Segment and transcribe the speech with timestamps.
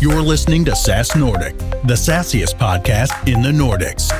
[0.00, 4.12] You're listening to SaaS Nordic, the sassiest podcast in the Nordics.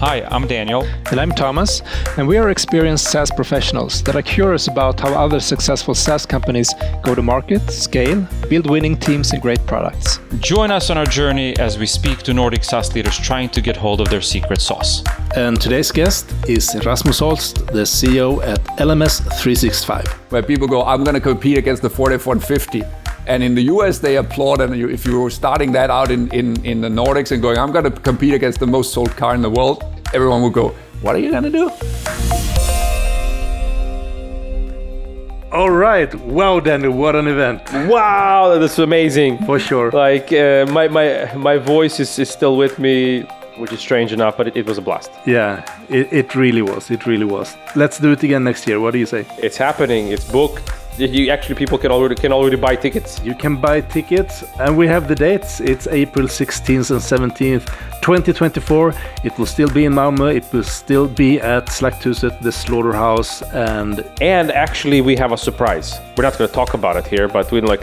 [0.00, 0.82] Hi, I'm Daniel.
[1.12, 1.80] And I'm Thomas,
[2.18, 6.74] and we are experienced SaaS professionals that are curious about how other successful SaaS companies
[7.04, 10.18] go to market, scale, build winning teams, and great products.
[10.40, 13.76] Join us on our journey as we speak to Nordic SaaS leaders trying to get
[13.76, 15.04] hold of their secret sauce.
[15.36, 20.04] And today's guest is Rasmus Holst, the CEO at LMS 365.
[20.32, 23.03] Where people go, I'm going to compete against the Ford F-150.
[23.26, 24.60] And in the US, they applaud.
[24.60, 27.72] And if you were starting that out in, in, in the Nordics and going, I'm
[27.72, 31.14] going to compete against the most sold car in the world, everyone would go, What
[31.16, 31.70] are you going to do?
[35.52, 36.12] All right.
[36.16, 37.62] Wow, Daniel, what an event.
[37.88, 39.38] Wow, that is amazing.
[39.46, 39.92] For sure.
[39.92, 43.20] Like, uh, my, my, my voice is, is still with me,
[43.56, 45.12] which is strange enough, but it, it was a blast.
[45.26, 46.90] Yeah, it, it really was.
[46.90, 47.56] It really was.
[47.76, 48.80] Let's do it again next year.
[48.80, 49.26] What do you say?
[49.38, 53.20] It's happening, it's booked you actually people can already can already buy tickets.
[53.24, 55.60] You can buy tickets, and we have the dates.
[55.60, 57.66] It's April 16th and 17th,
[58.00, 58.94] 2024.
[59.24, 60.34] It will still be in Malmö.
[60.34, 66.00] It will still be at Slakthuset, the slaughterhouse, and and actually we have a surprise.
[66.16, 67.82] We're not going to talk about it here, but we like.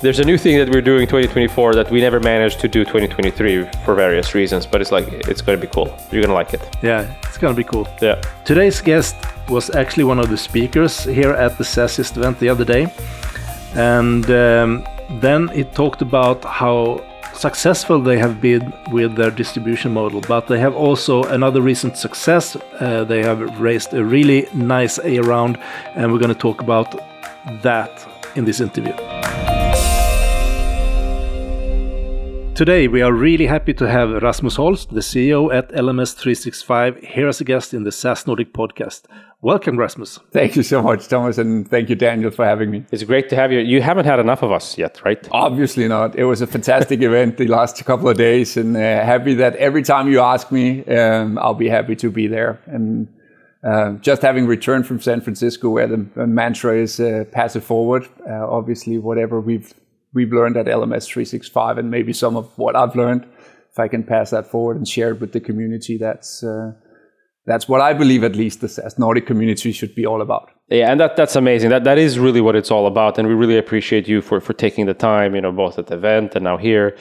[0.00, 2.84] The, there's a new thing that we're doing 2024 that we never managed to do
[2.84, 5.86] 2023 for various reasons, but it's like it's going to be cool.
[6.10, 6.62] You're going to like it.
[6.82, 7.86] Yeah, it's going to be cool.
[8.00, 8.20] Yeah.
[8.44, 9.16] Today's guest
[9.48, 12.92] was actually one of the speakers here at the SaaSiest event the other day,
[13.74, 14.86] and um,
[15.20, 20.58] then he talked about how successful they have been with their distribution model, but they
[20.58, 22.56] have also another recent success.
[22.80, 25.58] Uh, they have raised a really nice A round,
[25.94, 27.00] and we're going to talk about
[27.62, 28.06] that
[28.36, 28.94] in this interview.
[32.60, 37.40] Today, we are really happy to have Rasmus Holst, the CEO at LMS365, here as
[37.40, 39.04] a guest in the SaaS Nordic podcast.
[39.40, 40.18] Welcome, Rasmus.
[40.30, 42.84] Thank you so much, Thomas, and thank you, Daniel, for having me.
[42.92, 43.60] It's great to have you.
[43.60, 45.26] You haven't had enough of us yet, right?
[45.30, 46.14] Obviously not.
[46.16, 49.82] It was a fantastic event the last couple of days, and uh, happy that every
[49.82, 52.60] time you ask me, um, I'll be happy to be there.
[52.66, 53.08] And
[53.64, 58.06] uh, just having returned from San Francisco, where the mantra is uh, pass it forward,
[58.28, 59.72] uh, obviously, whatever we've
[60.12, 63.26] we've learned at LMS 365 and maybe some of what I've learned,
[63.70, 66.72] if I can pass that forward and share it with the community, that's uh,
[67.46, 70.50] that's what I believe at least the SaaS Nordic community should be all about.
[70.68, 71.70] Yeah, and that that's amazing.
[71.70, 74.52] That that is really what it's all about, and we really appreciate you for for
[74.52, 76.96] taking the time, you know, both at the event and now here,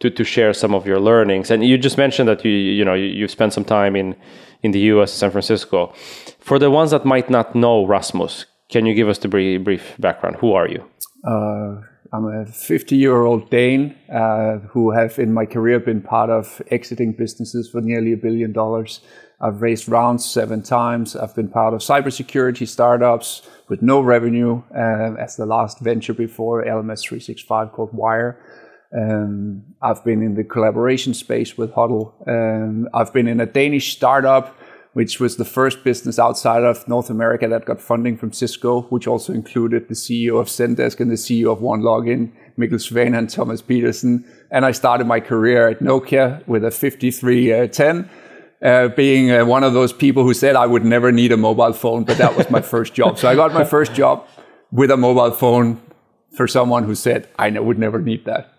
[0.00, 1.50] to to share some of your learnings.
[1.50, 4.16] And you just mentioned that you you know you, you've spent some time in
[4.62, 5.12] in the U.S.
[5.12, 5.92] San Francisco.
[6.40, 9.94] For the ones that might not know Rasmus, can you give us the brief, brief
[9.98, 10.36] background?
[10.36, 10.84] Who are you?
[11.26, 11.80] Uh,
[12.14, 16.62] I'm a 50 year old Dane uh, who have in my career been part of
[16.70, 19.00] exiting businesses for nearly a billion dollars.
[19.40, 21.16] I've raised rounds seven times.
[21.16, 26.64] I've been part of cybersecurity startups with no revenue uh, as the last venture before
[26.64, 28.38] LMS 365 called Wire.
[28.96, 32.14] Um, I've been in the collaboration space with Huddle.
[32.28, 34.56] Um, I've been in a Danish startup
[34.94, 39.06] which was the first business outside of North America that got funding from Cisco, which
[39.06, 43.60] also included the CEO of Zendesk and the CEO of OneLogin, Mikkel Svane and Thomas
[43.60, 44.24] Pedersen.
[44.50, 48.08] And I started my career at Nokia with a 5310.
[48.62, 51.74] Uh, being uh, one of those people who said I would never need a mobile
[51.74, 53.18] phone, but that was my first job.
[53.18, 54.26] So I got my first job
[54.70, 55.82] with a mobile phone
[56.30, 58.53] for someone who said I would never need that.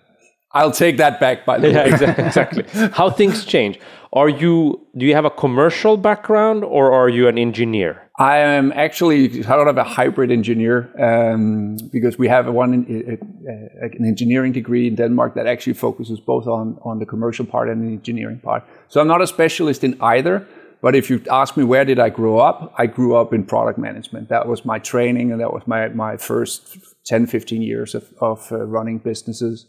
[0.55, 1.89] I'll take that back by the yeah, way.
[2.25, 2.63] exactly.
[2.93, 3.77] How things change.
[4.13, 8.01] Are you do you have a commercial background or are you an engineer?
[8.17, 14.05] I am actually sort of a hybrid engineer um, because we have one uh, an
[14.05, 17.91] engineering degree in Denmark that actually focuses both on on the commercial part and the
[17.91, 18.63] engineering part.
[18.87, 20.47] So I'm not a specialist in either.
[20.81, 23.79] But if you ask me where did I grow up, I grew up in product
[23.79, 24.29] management.
[24.29, 28.51] That was my training and that was my, my first 10, 15 years of, of
[28.51, 29.65] uh, running businesses.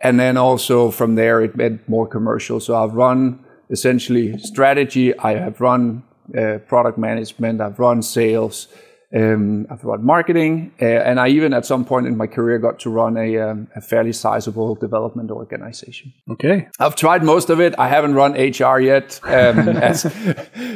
[0.00, 2.60] And then also from there, it meant more commercial.
[2.60, 5.16] So I've run essentially strategy.
[5.18, 6.02] I have run
[6.36, 7.60] uh, product management.
[7.60, 8.68] I've run sales.
[9.12, 12.78] Um, I've run marketing, uh, and I even at some point in my career got
[12.80, 16.12] to run a, um, a, fairly sizable development organization.
[16.30, 17.74] Okay, I've tried most of it.
[17.76, 20.04] I haven't run HR yet, um, as,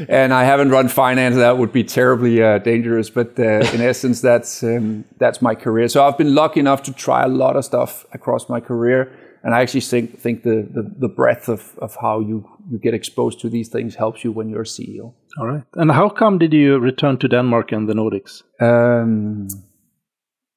[0.08, 1.36] and I haven't run finance.
[1.36, 3.08] That would be terribly uh, dangerous.
[3.08, 5.86] But uh, in essence, that's um, that's my career.
[5.86, 9.12] So I've been lucky enough to try a lot of stuff across my career
[9.44, 12.94] and I actually think think the, the, the breadth of, of how you, you get
[12.94, 15.12] exposed to these things helps you when you're a CEO.
[15.38, 15.62] All right.
[15.74, 18.42] And how come did you return to Denmark and the Nordics?
[18.60, 19.48] Um,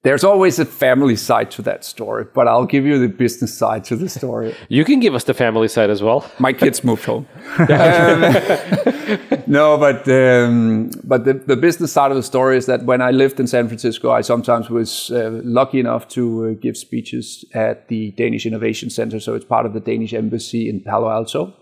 [0.08, 3.84] there's always a family side to that story, but I'll give you the business side
[3.90, 4.56] to the story.
[4.70, 6.20] You can give us the family side as well.
[6.40, 7.26] My kids moved home.
[7.58, 8.22] um,
[9.58, 13.12] no, but um, but the, the business side of the story is that when I
[13.12, 17.88] lived in San Francisco, I sometimes was uh, lucky enough to uh, give speeches at
[17.90, 19.20] the Danish Innovation Center.
[19.20, 21.54] So it's part of the Danish embassy in Palo Alto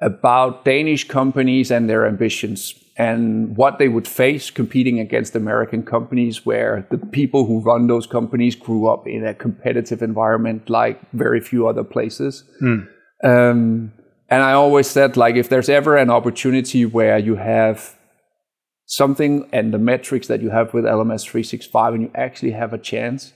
[0.00, 6.44] about Danish companies and their ambitions and what they would face competing against American companies,
[6.44, 11.40] where the people who run those companies grew up in a competitive environment like very
[11.40, 12.42] few other places.
[12.60, 12.88] Mm.
[13.22, 13.92] Um,
[14.28, 17.96] and I always said, like, if there's ever an opportunity where you have
[18.86, 22.78] something and the metrics that you have with LMS 365 and you actually have a
[22.78, 23.32] chance,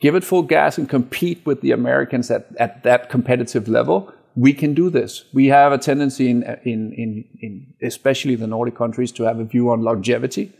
[0.00, 4.54] give it full gas and compete with the Americans at, at that competitive level we
[4.54, 5.24] can do this.
[5.34, 9.44] We have a tendency in, in, in, in, especially the Nordic countries to have a
[9.44, 10.52] view on longevity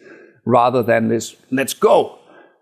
[0.44, 2.18] rather than this let's go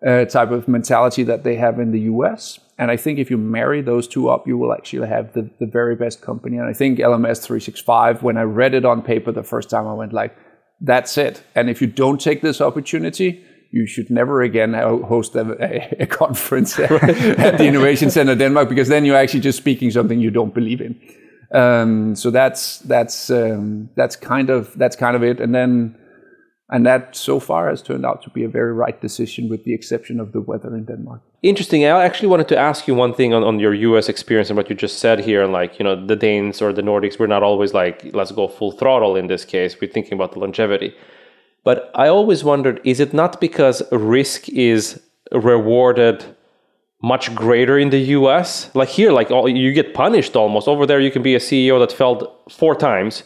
[0.06, 2.60] uh, type of mentality that they have in the US.
[2.78, 5.66] And I think if you marry those two up, you will actually have the, the
[5.66, 6.56] very best company.
[6.56, 9.94] And I think LMS 365, when I read it on paper the first time, I
[9.94, 10.36] went like,
[10.80, 11.42] that's it.
[11.56, 16.78] And if you don't take this opportunity, you should never again host a, a conference
[16.78, 20.80] at the Innovation Center Denmark because then you're actually just speaking something you don't believe
[20.80, 21.00] in.
[21.52, 25.40] Um, so that's that's um, that's kind of that's kind of it.
[25.40, 25.96] And then
[26.70, 29.72] and that so far has turned out to be a very right decision, with the
[29.72, 31.22] exception of the weather in Denmark.
[31.42, 31.84] Interesting.
[31.84, 34.68] I actually wanted to ask you one thing on, on your US experience and what
[34.68, 35.42] you just said here.
[35.42, 38.48] And Like, you know, the Danes or the Nordics, we're not always like, let's go
[38.48, 39.80] full throttle in this case.
[39.80, 40.94] We're thinking about the longevity.
[41.64, 45.00] But I always wondered is it not because risk is
[45.32, 46.24] rewarded
[47.02, 48.74] much greater in the US?
[48.74, 50.68] Like here, like all, you get punished almost.
[50.68, 53.22] Over there, you can be a CEO that failed four times,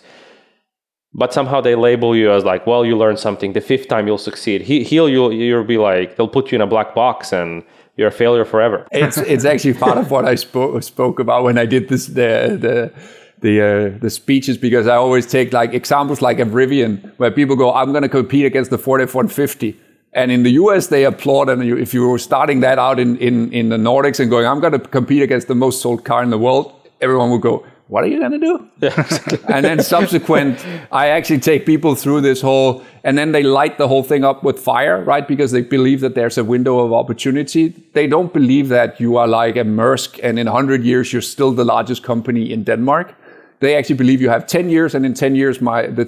[1.14, 3.52] but somehow they label you as like, well, you learned something.
[3.52, 4.62] The fifth time you'll succeed.
[4.62, 7.62] He, here, you'll, you'll be like, they'll put you in a black box and
[7.96, 8.87] you're a failure forever.
[8.90, 12.58] It's, it's actually part of what I spoke, spoke about when I did this, the,
[12.58, 12.93] the,
[13.42, 17.56] the uh, the speeches because I always take like examples like a Rivian where people
[17.56, 19.76] go, I'm going to compete against the Ford F-150.
[20.14, 21.48] And in the US, they applaud.
[21.48, 24.60] And if you were starting that out in, in, in the Nordics and going, I'm
[24.60, 28.04] going to compete against the most sold car in the world, everyone would go, what
[28.04, 28.70] are you going to do?
[29.52, 33.88] and then subsequent, I actually take people through this whole, and then they light the
[33.88, 35.26] whole thing up with fire, right?
[35.26, 37.68] Because they believe that there's a window of opportunity.
[37.92, 41.52] They don't believe that you are like a Maersk and in 100 years, you're still
[41.52, 43.14] the largest company in Denmark
[43.62, 46.05] they actually believe you have 10 years, and in 10 years, my the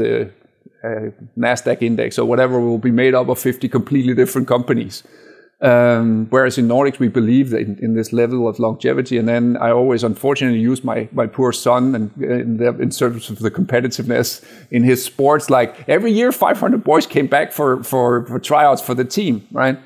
[0.00, 0.30] the
[0.84, 5.02] uh, Nasdaq index or whatever will be made up of 50 completely different companies.
[5.62, 9.18] Um, whereas in Nordics, we believe in, in, this level of longevity.
[9.18, 13.28] And then I always, unfortunately, use my, my poor son and in, the, in terms
[13.28, 15.50] of the competitiveness in his sports.
[15.50, 19.78] Like every year, 500 boys came back for, for, for tryouts for the team, right?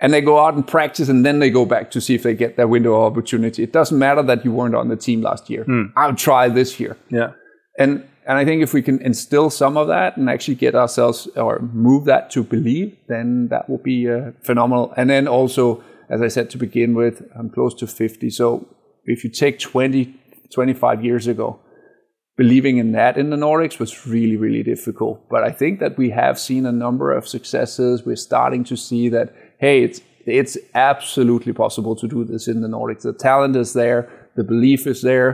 [0.00, 2.34] And they go out and practice and then they go back to see if they
[2.34, 3.62] get their window of opportunity.
[3.62, 5.64] It doesn't matter that you weren't on the team last year.
[5.64, 5.92] Mm.
[5.96, 6.96] I'll try this year.
[7.10, 7.32] Yeah.
[7.78, 11.26] And and I think if we can instill some of that and actually get ourselves
[11.36, 14.94] or move that to believe, then that will be uh, phenomenal.
[14.96, 18.30] And then also, as I said to begin with, I'm close to 50.
[18.30, 18.66] So
[19.04, 20.14] if you take 20,
[20.50, 21.60] 25 years ago,
[22.36, 25.28] believing in that in the Nordics was really, really difficult.
[25.28, 28.06] But I think that we have seen a number of successes.
[28.06, 32.68] We're starting to see that hey, it's it's absolutely possible to do this in the
[32.68, 33.02] Nordics.
[33.02, 34.00] The talent is there,
[34.36, 35.30] the belief is there,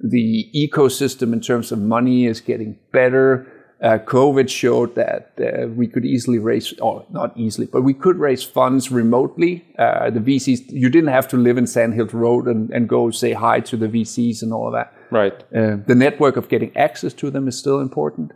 [0.00, 3.46] the ecosystem in terms of money is getting better.
[3.80, 8.16] Uh, COVID showed that uh, we could easily raise, or not easily, but we could
[8.16, 9.64] raise funds remotely.
[9.78, 13.32] Uh, the VCs, you didn't have to live in Sandhill Road and, and go say
[13.32, 14.92] hi to the VCs and all of that.
[15.10, 15.36] Right.
[15.54, 18.32] Uh, the network of getting access to them is still important.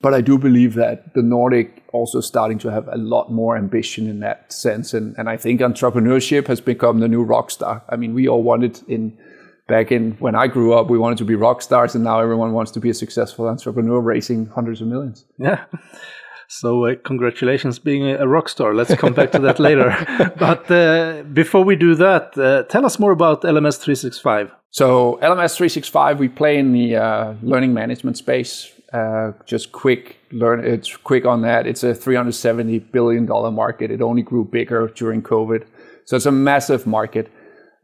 [0.00, 4.08] But I do believe that the Nordic also starting to have a lot more ambition
[4.08, 4.94] in that sense.
[4.94, 7.82] And, and I think entrepreneurship has become the new rock star.
[7.88, 9.18] I mean, we all wanted in
[9.66, 12.52] back in when I grew up, we wanted to be rock stars, and now everyone
[12.52, 15.24] wants to be a successful entrepreneur raising hundreds of millions.
[15.38, 15.64] Yeah.
[16.48, 18.74] So uh, congratulations being a rock star.
[18.74, 19.94] Let's come back to that later.
[20.38, 24.50] But uh, before we do that, uh, tell us more about LMS 365.
[24.70, 30.64] So LMS 365, we play in the uh, learning management space uh, just quick learn.
[30.64, 31.66] It's quick on that.
[31.66, 33.90] It's a 370 billion dollar market.
[33.90, 35.66] It only grew bigger during COVID,
[36.04, 37.30] so it's a massive market.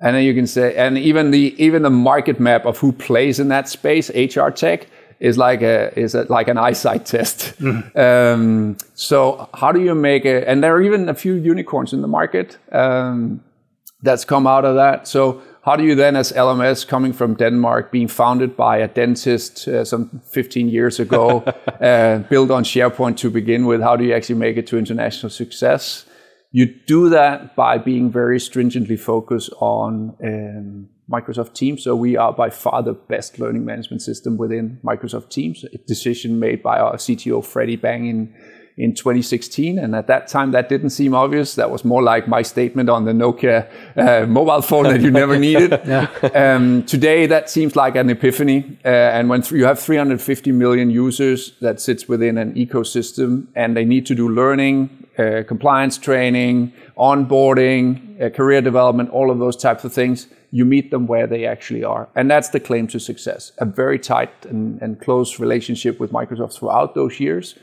[0.01, 3.39] And then you can say, and even the even the market map of who plays
[3.39, 4.87] in that space, HR tech,
[5.21, 7.59] is like a is a, like an eyesight test.
[7.59, 7.97] Mm.
[7.97, 10.45] Um, so how do you make it?
[10.47, 13.43] And there are even a few unicorns in the market um,
[14.03, 15.07] that's come out of that.
[15.09, 19.67] So how do you then, as LMS coming from Denmark, being founded by a dentist
[19.67, 21.39] uh, some 15 years ago,
[21.81, 25.31] uh, built on SharePoint to begin with, how do you actually make it to international
[25.31, 26.05] success?
[26.53, 31.83] You do that by being very stringently focused on um, Microsoft Teams.
[31.83, 35.65] So we are by far the best learning management system within Microsoft Teams.
[35.65, 38.35] A decision made by our CTO Freddie Bang in
[38.77, 39.79] in 2016.
[39.79, 41.55] And at that time, that didn't seem obvious.
[41.55, 45.39] That was more like my statement on the Nokia uh, mobile phone that you never
[45.39, 45.71] needed.
[45.87, 46.09] yeah.
[46.35, 48.79] um, today, that seems like an epiphany.
[48.85, 53.77] Uh, and when th- you have 350 million users that sits within an ecosystem and
[53.77, 59.57] they need to do learning, uh, compliance training, onboarding, uh, career development, all of those
[59.57, 62.09] types of things, you meet them where they actually are.
[62.17, 63.53] And that's the claim to success.
[63.59, 67.55] A very tight and, and close relationship with Microsoft throughout those years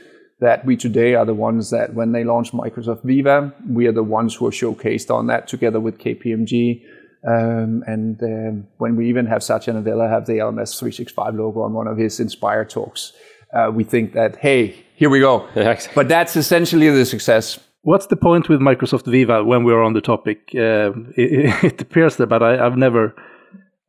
[0.42, 4.02] that we today are the ones that when they launch Microsoft Viva, we are the
[4.02, 6.82] ones who are showcased on that together with KPMG.
[7.26, 11.72] Um, and um, when we even have Satya Nadella have the LMS 365 logo on
[11.72, 13.12] one of his Inspire talks,
[13.54, 15.48] uh, we think that, hey, here we go.
[15.94, 17.60] but that's essentially the success.
[17.82, 20.50] What's the point with Microsoft Viva when we're on the topic?
[20.56, 23.14] Uh, it, it, appears there, but I, have never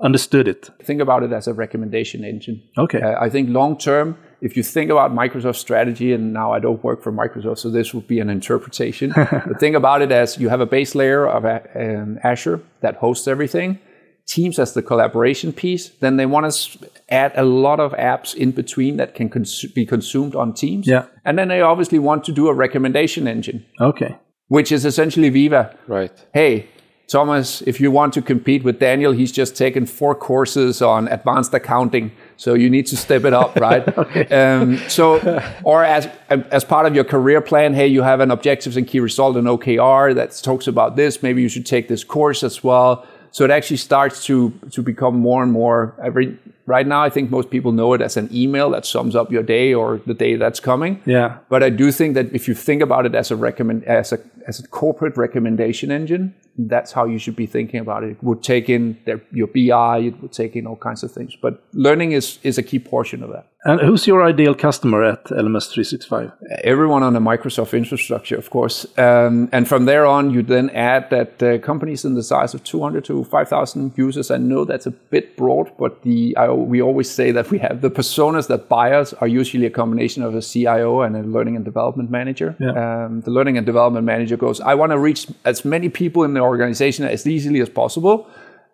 [0.03, 0.69] understood it.
[0.83, 2.61] Think about it as a recommendation engine.
[2.77, 3.01] Okay.
[3.01, 6.83] Uh, I think long term, if you think about Microsoft strategy, and now I don't
[6.83, 9.13] work for Microsoft, so this would be an interpretation.
[9.15, 13.25] but think about it as you have a base layer of um, Azure that hosts
[13.25, 13.79] everything.
[14.25, 15.89] Teams as the collaboration piece.
[15.89, 19.85] Then they want to add a lot of apps in between that can cons- be
[19.85, 20.87] consumed on Teams.
[20.87, 21.05] Yeah.
[21.23, 23.65] And then they obviously want to do a recommendation engine.
[23.79, 24.17] Okay.
[24.49, 25.77] Which is essentially Viva.
[25.87, 26.11] Right.
[26.33, 26.67] Hey,
[27.07, 31.53] Thomas, if you want to compete with Daniel, he's just taken four courses on advanced
[31.53, 32.11] accounting.
[32.37, 33.85] So you need to step it up, right?
[33.97, 34.25] okay.
[34.27, 35.19] Um, so,
[35.63, 38.99] or as as part of your career plan, hey, you have an objectives and key
[38.99, 41.23] result in OKR that talks about this.
[41.23, 43.05] Maybe you should take this course as well.
[43.31, 46.37] So it actually starts to to become more and more every.
[46.65, 49.43] Right now, I think most people know it as an email that sums up your
[49.43, 51.01] day or the day that's coming.
[51.05, 51.39] Yeah.
[51.49, 54.19] But I do think that if you think about it as a recommend as a
[54.47, 58.11] as a corporate recommendation engine, that's how you should be thinking about it.
[58.11, 61.35] It would take in their, your BI, it would take in all kinds of things.
[61.35, 63.47] But learning is, is a key portion of that.
[63.65, 66.31] And who's your ideal customer at LMS 365?
[66.63, 68.85] Everyone on a Microsoft infrastructure, of course.
[68.97, 72.63] Um, and from there on, you then add that uh, companies in the size of
[72.65, 77.09] 200 to 5,000 users, I know that's a bit broad, but the I, we always
[77.09, 80.41] say that we have the personas that buy us are usually a combination of a
[80.41, 82.55] CIO and a learning and development manager.
[82.59, 83.05] Yeah.
[83.05, 86.33] Um, the learning and development manager goes, I want to reach as many people in
[86.33, 88.27] the organization as easily as possible.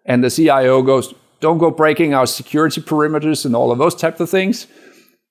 [0.06, 4.20] And the CIO goes, don't go breaking our security perimeters and all of those types
[4.20, 4.68] of things.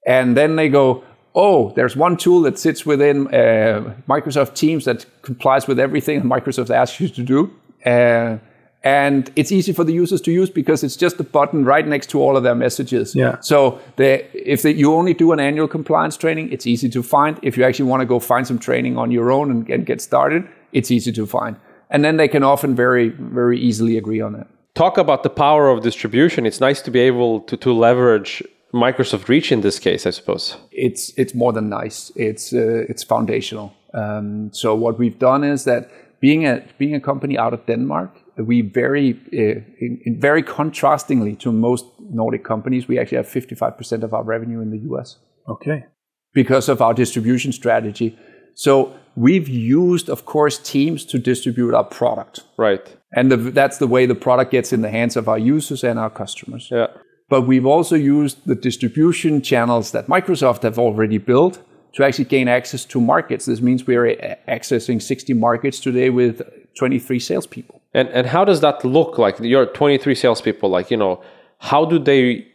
[0.07, 5.07] And then they go, oh, there's one tool that sits within uh, Microsoft Teams that
[5.23, 7.52] complies with everything Microsoft asks you to do.
[7.85, 8.38] Uh,
[8.85, 12.11] and it's easy for the users to use because it's just a button right next
[12.11, 13.14] to all of their messages.
[13.14, 13.40] Yeah.
[13.40, 17.38] So they, if they, you only do an annual compliance training, it's easy to find.
[17.42, 20.00] If you actually want to go find some training on your own and, and get
[20.00, 21.56] started, it's easy to find.
[21.90, 24.47] And then they can often very, very easily agree on that.
[24.75, 26.47] Talk about the power of distribution.
[26.47, 28.42] It's nice to be able to, to leverage
[28.73, 30.56] Microsoft Reach in this case, I suppose.
[30.70, 32.12] It's it's more than nice.
[32.14, 33.75] It's uh, it's foundational.
[33.94, 38.11] Um, so what we've done is that being a being a company out of Denmark,
[38.45, 44.02] we very uh, in, in very contrastingly to most Nordic companies, we actually have 55%
[44.02, 45.18] of our revenue in the US.
[45.49, 45.85] Okay.
[46.33, 48.18] Because of our distribution strategy.
[48.54, 52.45] So we've used, of course, Teams to distribute our product.
[52.57, 52.97] Right.
[53.12, 55.99] And the, that's the way the product gets in the hands of our users and
[55.99, 56.68] our customers.
[56.71, 56.88] Yeah.
[57.28, 61.62] But we've also used the distribution channels that Microsoft have already built
[61.95, 63.47] to actually gain access to markets.
[63.47, 64.07] This means we are
[64.49, 66.42] accessing 60 markets today with
[66.78, 67.77] 23 salespeople.
[67.95, 69.38] And and how does that look like?
[69.40, 71.23] Your 23 salespeople, like you know,
[71.59, 72.47] how do they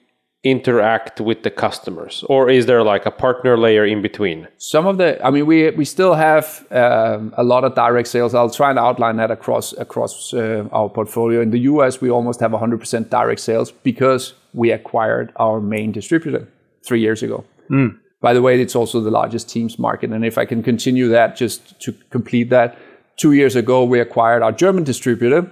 [0.43, 4.47] interact with the customers, or is there like a partner layer in between?
[4.57, 8.35] Some of the, I mean, we we still have um, a lot of direct sales.
[8.35, 11.41] I'll try and outline that across across uh, our portfolio.
[11.41, 16.47] In the U.S., we almost have 100% direct sales because we acquired our main distributor
[16.85, 17.43] three years ago.
[17.69, 17.97] Mm.
[18.21, 20.11] By the way, it's also the largest Teams market.
[20.11, 22.77] And if I can continue that, just to complete that,
[23.17, 25.49] two years ago we acquired our German distributor,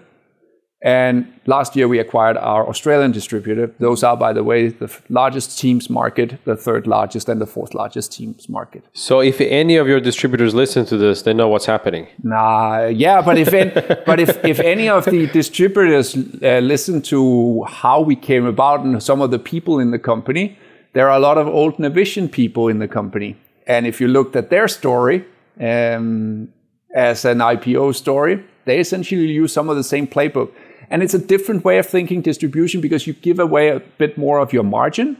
[0.84, 3.68] and last year we acquired our Australian distributor.
[3.77, 7.75] Those are, by the way, the largest Teams market, the third largest, and the fourth
[7.75, 8.84] largest Teams market.
[8.94, 12.08] So, if any of your distributors listen to this, they know what's happening.
[12.24, 13.72] Nah, yeah, but if any,
[14.08, 19.03] but if, if any of the distributors uh, listen to how we came about and
[19.03, 20.58] some of the people in the company,
[20.94, 23.38] there are a lot of old Navision people in the company.
[23.68, 25.25] And if you looked at their story
[25.60, 26.50] um,
[26.96, 30.52] as an IPO story, they essentially use some of the same playbook.
[30.90, 34.40] And it's a different way of thinking distribution because you give away a bit more
[34.40, 35.18] of your margin.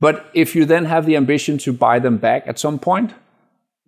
[0.00, 3.14] But if you then have the ambition to buy them back at some point,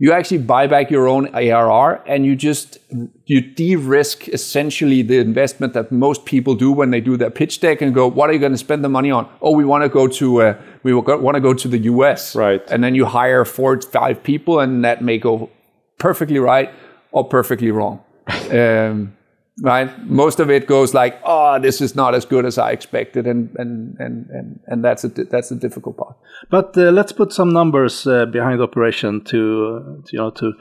[0.01, 2.79] you actually buy back your own ARR and you just
[3.27, 7.83] you de-risk essentially the investment that most people do when they do their pitch deck
[7.83, 9.29] and go, what are you going to spend the money on?
[9.43, 12.63] Oh, we want to go to uh, we want to go to the US, right?
[12.71, 15.51] And then you hire four five people, and that may go
[15.99, 16.71] perfectly right
[17.13, 18.01] or perfectly wrong.
[18.51, 19.17] um,
[19.63, 20.07] right?
[20.07, 23.55] Most of it goes like, oh, this is not as good as I expected, and
[23.57, 26.17] and and and, and that's a that's the difficult part.
[26.51, 30.53] But uh, let's put some numbers uh, behind the operation to, to, you know to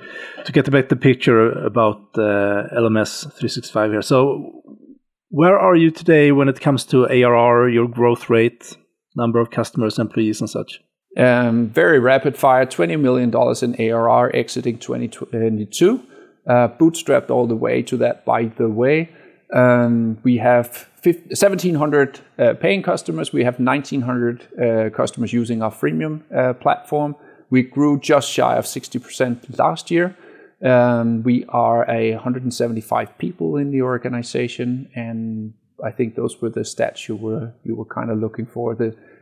[0.46, 4.02] to get a better picture about uh, LMS 365 here.
[4.02, 4.62] So,
[5.30, 8.78] where are you today when it comes to ARR, your growth rate,
[9.16, 10.82] number of customers, employees, and such?
[11.18, 16.04] Um, very rapid fire, twenty million dollars in ARR exiting 2022
[16.46, 19.10] uh, bootstrapped all the way to that, by the way.
[19.54, 23.34] Um, we have 1,700 uh, paying customers.
[23.34, 26.22] We have 1,900 uh, customers using our freemium
[26.60, 27.16] platform.
[27.50, 30.16] We grew just shy of 60% last year.
[30.62, 36.62] Um, we are a 175 people in the organization, and I think those were the
[36.62, 38.74] stats you were you were kind of looking for.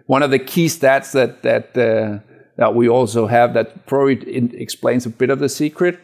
[0.07, 2.19] One of the key stats that that uh,
[2.57, 4.17] that we also have that probably
[4.59, 5.99] explains a bit of the secret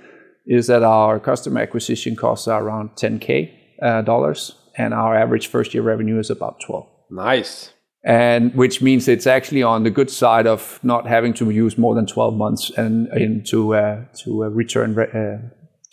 [0.45, 5.73] is that our customer acquisition costs are around 10k uh, dollars, and our average first
[5.73, 6.87] year revenue is about 12.
[7.11, 7.73] Nice.
[8.03, 11.93] And which means it's actually on the good side of not having to use more
[11.93, 15.37] than 12 months and, and to uh, to uh, return uh,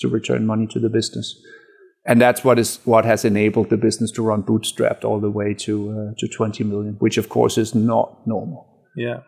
[0.00, 1.38] to return money to the business.
[2.08, 5.52] And that's what is what has enabled the business to run bootstrapped all the way
[5.54, 8.66] to uh, to 20 million, which of course is not normal.
[8.96, 9.20] Yeah.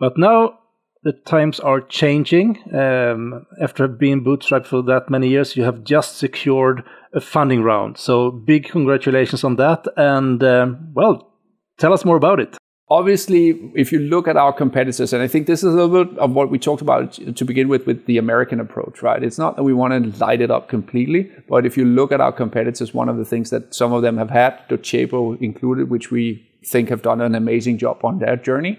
[0.00, 0.58] But now
[1.04, 2.58] the times are changing.
[2.74, 6.82] Um, after being bootstrapped for that many years, you have just secured
[7.14, 7.96] a funding round.
[7.96, 9.86] So big congratulations on that.
[9.96, 11.32] And um, well,
[11.78, 12.56] tell us more about it.
[12.90, 16.18] Obviously, if you look at our competitors, and I think this is a little bit
[16.18, 19.22] of what we talked about to begin with, with the American approach, right?
[19.22, 22.20] It's not that we want to light it up completely, but if you look at
[22.20, 26.10] our competitors, one of the things that some of them have had, Docebo included, which
[26.10, 28.78] we think have done an amazing job on their journey,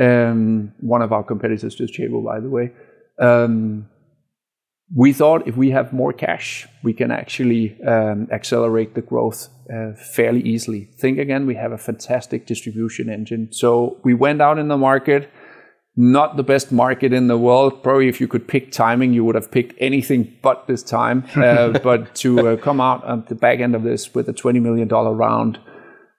[0.00, 2.72] um, one of our competitors, Docebo, by the way.
[3.20, 3.88] Um,
[4.94, 9.92] we thought if we have more cash, we can actually um, accelerate the growth uh,
[9.92, 10.88] fairly easily.
[10.98, 13.52] Think again, we have a fantastic distribution engine.
[13.52, 15.30] So we went out in the market,
[15.94, 17.82] not the best market in the world.
[17.82, 21.24] Probably if you could pick timing, you would have picked anything but this time.
[21.36, 24.60] Uh, but to uh, come out at the back end of this with a $20
[24.62, 25.58] million round,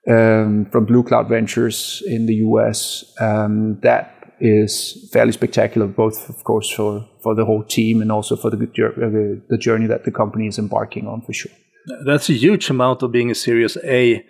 [0.08, 3.04] um, from Blue Cloud Ventures in the US.
[3.20, 8.36] Um, that is fairly spectacular, both, of course, for, for the whole team and also
[8.36, 11.52] for the, uh, the journey that the company is embarking on for sure.
[12.04, 14.24] That's a huge amount of being a Series A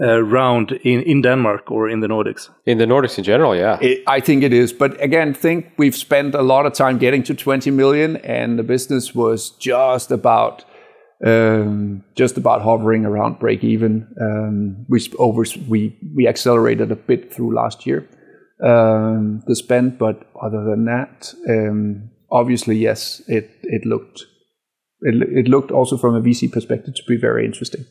[0.00, 2.50] uh, round in, in Denmark or in the Nordics.
[2.66, 3.78] In the Nordics in general, yeah.
[3.80, 4.72] It, I think it is.
[4.72, 8.62] But again, think we've spent a lot of time getting to 20 million, and the
[8.62, 10.64] business was just about
[11.26, 14.06] um, just about hovering around break even.
[14.20, 18.08] Um, we over we we accelerated a bit through last year
[18.64, 24.26] um, the spend, but other than that, um, obviously yes, it it looked
[25.00, 27.84] it, it looked also from a VC perspective to be very interesting.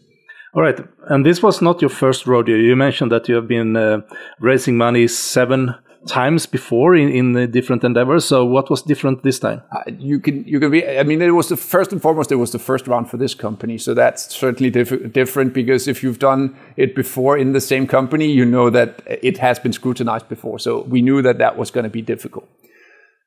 [0.53, 2.55] All right, and this was not your first rodeo.
[2.55, 4.01] You mentioned that you have been uh,
[4.39, 5.75] raising money seven
[6.07, 8.25] times before in, in different endeavors.
[8.25, 9.61] So what was different this time?
[9.71, 10.87] Uh, you can you can be.
[10.87, 12.31] I mean, it was the first and foremost.
[12.31, 16.03] It was the first round for this company, so that's certainly diff- different because if
[16.03, 20.27] you've done it before in the same company, you know that it has been scrutinized
[20.29, 20.59] before.
[20.59, 22.47] So we knew that that was going to be difficult.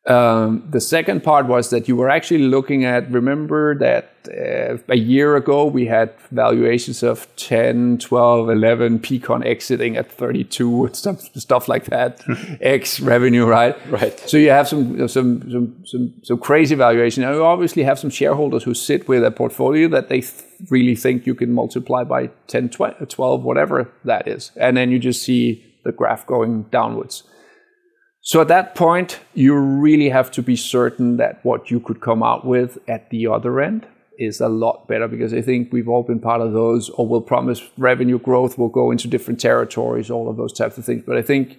[0.07, 4.97] Um, the second part was that you were actually looking at, remember that uh, a
[4.97, 11.69] year ago we had valuations of 10, 12, 11, Peakon exiting at 32, stuff, stuff
[11.69, 12.23] like that,
[12.63, 13.77] X revenue, right?
[13.91, 14.19] Right.
[14.21, 17.23] So you have some, some, some, some, some crazy valuation.
[17.23, 20.97] And you obviously have some shareholders who sit with a portfolio that they th- really
[20.97, 24.51] think you can multiply by 10, 12, whatever that is.
[24.57, 27.23] And then you just see the graph going downwards.
[28.23, 32.23] So at that point, you really have to be certain that what you could come
[32.23, 33.87] out with at the other end
[34.19, 37.23] is a lot better because I think we've all been part of those, or we'll
[37.23, 41.03] promise revenue growth, we'll go into different territories, all of those types of things.
[41.07, 41.59] But I think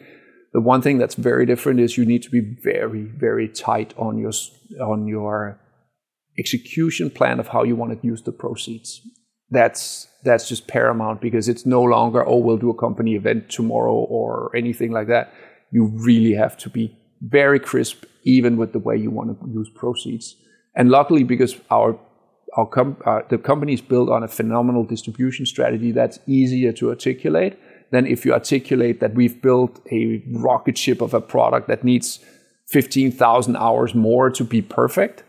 [0.54, 4.20] the one thing that's very different is you need to be very, very tight on
[4.20, 4.32] your
[4.80, 5.60] on your
[6.38, 9.02] execution plan of how you want to use the proceeds.
[9.50, 13.94] That's that's just paramount because it's no longer oh we'll do a company event tomorrow
[13.94, 15.34] or anything like that
[15.72, 19.70] you really have to be very crisp, even with the way you want to use
[19.70, 20.36] proceeds.
[20.76, 21.98] And luckily, because our
[22.58, 26.90] our com- uh, the company is built on a phenomenal distribution strategy that's easier to
[26.90, 27.58] articulate
[27.92, 32.20] than if you articulate that we've built a rocket ship of a product that needs
[32.68, 35.24] 15,000 hours more to be perfect.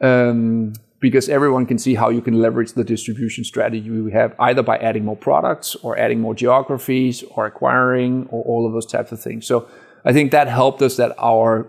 [0.00, 4.62] Um, because everyone can see how you can leverage the distribution strategy we have either
[4.62, 9.12] by adding more products or adding more geographies or acquiring or all of those types
[9.12, 9.46] of things.
[9.46, 9.68] So
[10.04, 11.68] I think that helped us that our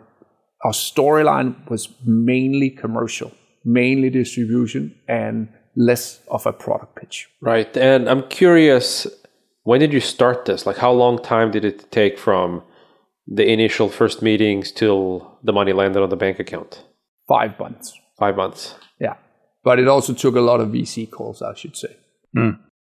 [0.63, 3.31] our storyline was mainly commercial,
[3.63, 7.29] mainly distribution and less of a product pitch.
[7.41, 7.75] Right.
[7.77, 9.07] And I'm curious
[9.63, 10.65] when did you start this?
[10.65, 12.63] Like how long time did it take from
[13.27, 16.83] the initial first meetings till the money landed on the bank account?
[17.27, 17.93] 5 months.
[18.19, 18.75] 5 months.
[18.99, 19.15] Yeah.
[19.63, 21.95] But it also took a lot of VC calls, I should say.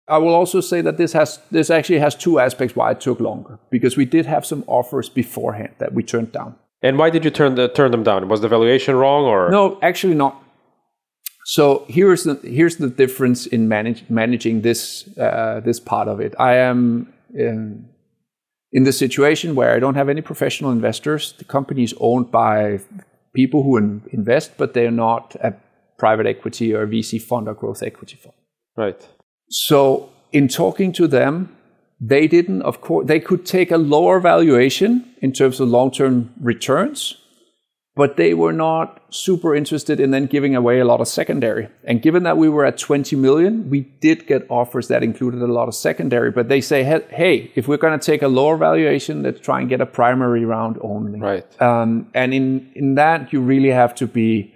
[0.08, 3.20] I will also say that this has this actually has two aspects why it took
[3.20, 6.56] longer because we did have some offers beforehand that we turned down.
[6.82, 8.28] And why did you turn the, turn them down?
[8.28, 10.42] Was the valuation wrong or No, actually not.
[11.44, 16.34] So here's the here's the difference in manage, managing this uh, this part of it.
[16.38, 17.88] I am in,
[18.72, 21.34] in the situation where I don't have any professional investors.
[21.38, 22.80] The company is owned by
[23.34, 25.54] people who in, invest, but they're not a
[25.98, 28.34] private equity or VC fund or growth equity fund.
[28.76, 29.08] Right.
[29.50, 31.56] So in talking to them,
[32.00, 37.16] they didn't, of course, they could take a lower valuation in terms of long-term returns,
[37.98, 41.68] but they were not super interested in then giving away a lot of secondary.
[41.82, 45.48] And given that we were at 20 million, we did get offers that included a
[45.48, 46.30] lot of secondary.
[46.30, 49.68] But they say, hey, if we're going to take a lower valuation, let's try and
[49.68, 51.18] get a primary round only.
[51.18, 51.60] Right.
[51.60, 54.54] Um, and in in that, you really have to be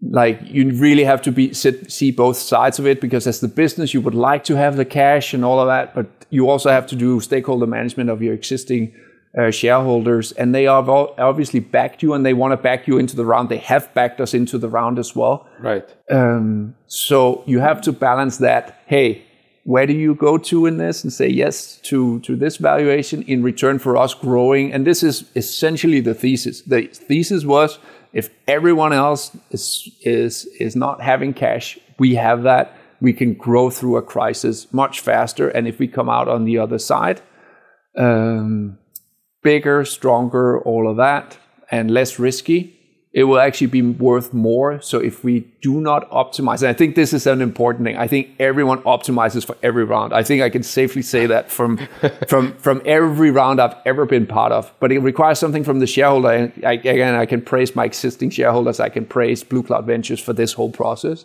[0.00, 3.48] like you really have to be sit, see both sides of it because as the
[3.48, 6.70] business you would like to have the cash and all of that but you also
[6.70, 8.94] have to do stakeholder management of your existing
[9.38, 13.14] uh, shareholders and they have obviously backed you and they want to back you into
[13.14, 15.88] the round they have backed us into the round as well Right.
[16.10, 18.82] um, so you have to balance that.
[18.86, 19.22] Hey,
[19.64, 23.42] where do you go to in this and say yes to, to this valuation in
[23.44, 24.72] return for us growing?
[24.72, 26.62] And this is essentially the thesis.
[26.62, 27.78] The thesis was
[28.12, 32.74] if everyone else is, is, is not having cash, we have that.
[33.00, 35.48] We can grow through a crisis much faster.
[35.48, 37.22] And if we come out on the other side,
[37.96, 38.78] um,
[39.42, 41.38] bigger, stronger, all of that,
[41.70, 42.76] and less risky,
[43.12, 44.80] it will actually be worth more.
[44.80, 47.96] So if we do not optimize, and I think this is an important thing.
[47.96, 50.12] I think everyone optimizes for every round.
[50.12, 51.88] I think I can safely say that from
[52.28, 54.72] from from every round I've ever been part of.
[54.78, 56.30] But it requires something from the shareholder.
[56.30, 58.78] And I, again, I can praise my existing shareholders.
[58.78, 61.24] I can praise Blue Cloud Ventures for this whole process.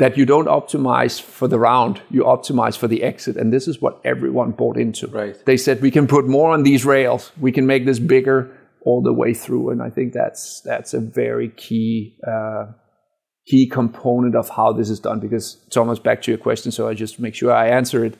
[0.00, 3.82] That you don't optimize for the round, you optimize for the exit, and this is
[3.82, 5.06] what everyone bought into.
[5.08, 5.36] Right.
[5.44, 7.32] They said we can put more on these rails.
[7.38, 8.50] We can make this bigger
[8.82, 12.72] all the way through, and I think that's that's a very key uh,
[13.46, 15.20] key component of how this is done.
[15.20, 18.16] Because Thomas, back to your question, so I just make sure I answer it.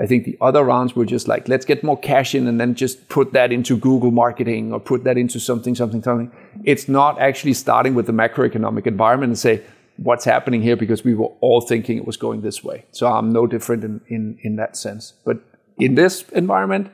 [0.00, 2.76] I think the other rounds were just like let's get more cash in and then
[2.76, 6.30] just put that into Google marketing or put that into something, something, something.
[6.62, 9.62] It's not actually starting with the macroeconomic environment and say
[10.02, 12.84] what's happening here because we were all thinking it was going this way.
[12.92, 15.14] So I'm no different in in, in that sense.
[15.24, 15.38] But
[15.76, 16.90] in this environment,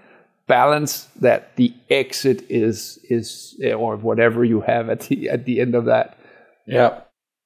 [0.46, 5.74] balance that the exit is is or whatever you have at the at the end
[5.74, 6.18] of that
[6.66, 7.00] Yeah.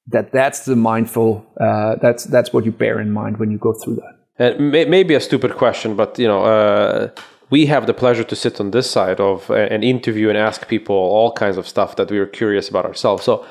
[0.07, 3.73] that that's the mindful uh, that's that's what you bear in mind when you go
[3.73, 7.09] through that And may, maybe a stupid question, but you know, uh,
[7.49, 10.95] we have the pleasure to sit on this side of an interview and ask people
[10.95, 13.23] all kinds of stuff that we are curious about ourselves.
[13.23, 13.43] So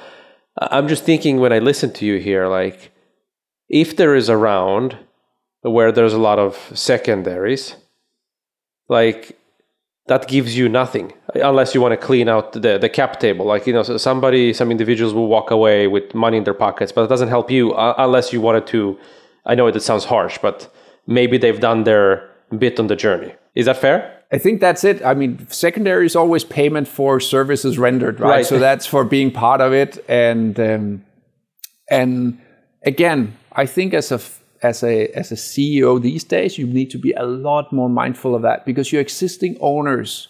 [0.61, 2.91] I'm just thinking when I listen to you here, like
[3.69, 4.99] if there is a round
[5.63, 7.77] where there's a lot of secondaries,
[8.89, 9.39] like
[10.07, 13.45] that gives you nothing unless you want to clean out the, the cap table.
[13.45, 17.03] Like, you know, somebody, some individuals will walk away with money in their pockets, but
[17.03, 18.99] it doesn't help you uh, unless you wanted to.
[19.45, 20.73] I know it sounds harsh, but
[21.07, 23.35] maybe they've done their bit on the journey.
[23.59, 24.23] Is that fair?
[24.31, 25.05] I think that's it.
[25.05, 28.29] I mean, secondary is always payment for services rendered, right?
[28.29, 28.47] Right.
[28.47, 31.05] So that's for being part of it, and um,
[31.91, 32.39] and
[32.85, 34.21] again, I think as a
[34.63, 38.37] as a as a CEO these days, you need to be a lot more mindful
[38.37, 40.29] of that because your existing owners,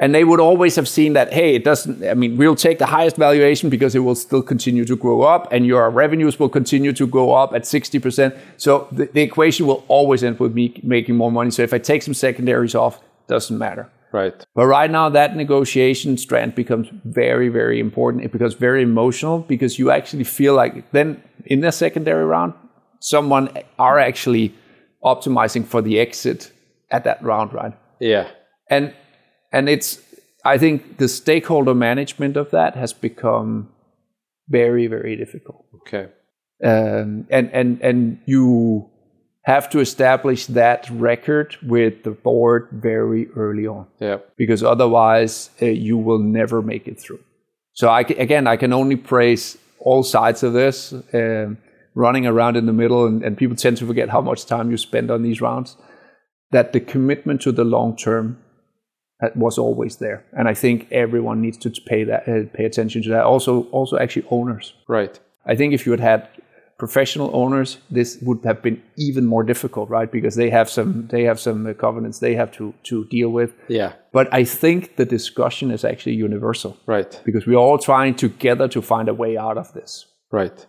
[0.00, 1.32] and they would always have seen that.
[1.32, 2.02] Hey, it doesn't.
[2.02, 5.52] I mean, we'll take the highest valuation because it will still continue to grow up,
[5.52, 8.34] and your revenues will continue to go up at sixty percent.
[8.56, 11.50] So the, the equation will always end with me making more money.
[11.50, 13.88] So if I take some secondaries off, doesn't matter.
[14.12, 14.34] Right.
[14.56, 18.24] But right now, that negotiation strand becomes very, very important.
[18.24, 22.54] It becomes very emotional because you actually feel like then in the secondary round,
[22.98, 24.52] someone are actually
[25.04, 26.50] optimizing for the exit
[26.90, 27.72] at that round, right?
[28.00, 28.26] Yeah.
[28.68, 28.92] And
[29.52, 30.00] and it's
[30.44, 33.68] I think the stakeholder management of that has become
[34.48, 36.08] very, very difficult Okay.
[36.64, 38.88] um, and and and you
[39.42, 44.18] have to establish that record with the board very early on Yeah.
[44.36, 47.20] because otherwise uh, you will never make it through.
[47.72, 50.92] So I, again, I can only praise all sides of this.
[51.14, 51.56] Um,
[51.94, 54.76] running around in the middle, and, and people tend to forget how much time you
[54.76, 55.76] spend on these rounds.
[56.50, 58.36] That the commitment to the long term
[59.36, 63.08] was always there, and I think everyone needs to pay that uh, pay attention to
[63.10, 63.24] that.
[63.24, 64.74] Also, also actually owners.
[64.88, 65.20] Right.
[65.46, 66.28] I think if you had had
[66.78, 70.10] professional owners, this would have been even more difficult, right?
[70.10, 73.50] Because they have some they have some uh, covenants they have to to deal with.
[73.68, 73.92] Yeah.
[74.12, 77.20] But I think the discussion is actually universal Right.
[77.24, 80.06] because we're all trying together to find a way out of this.
[80.32, 80.66] Right.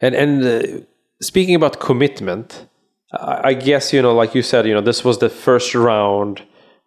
[0.00, 0.80] And and uh,
[1.20, 2.66] speaking about commitment,
[3.12, 6.42] I, I guess you know, like you said, you know, this was the first round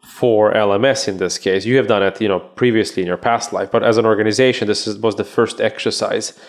[0.06, 1.66] for LMS in this case.
[1.66, 4.68] You have done it, you know, previously in your past life, but as an organization,
[4.68, 6.40] this is, was the first exercise.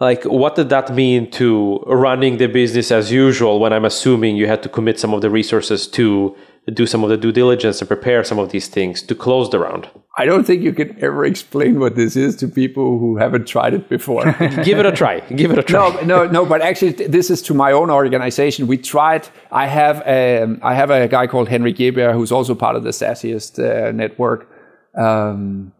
[0.00, 3.60] Like, what did that mean to running the business as usual?
[3.60, 6.36] When I'm assuming you had to commit some of the resources to
[6.72, 9.58] do some of the due diligence and prepare some of these things to close the
[9.58, 9.88] round.
[10.16, 13.74] I don't think you can ever explain what this is to people who haven't tried
[13.74, 14.32] it before.
[14.64, 15.20] Give it a try.
[15.20, 15.90] Give it a try.
[16.02, 16.46] no, no, no.
[16.46, 18.66] But actually, this is to my own organization.
[18.66, 19.28] We tried.
[19.50, 22.90] I have um, I have a guy called Henrik Jeberg who's also part of the
[22.90, 24.48] SaaSiest uh, network.
[24.96, 25.72] Um,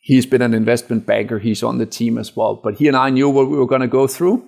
[0.00, 1.38] he's been an investment banker.
[1.38, 2.60] He's on the team as well.
[2.62, 4.46] But he and I knew what we were going to go through,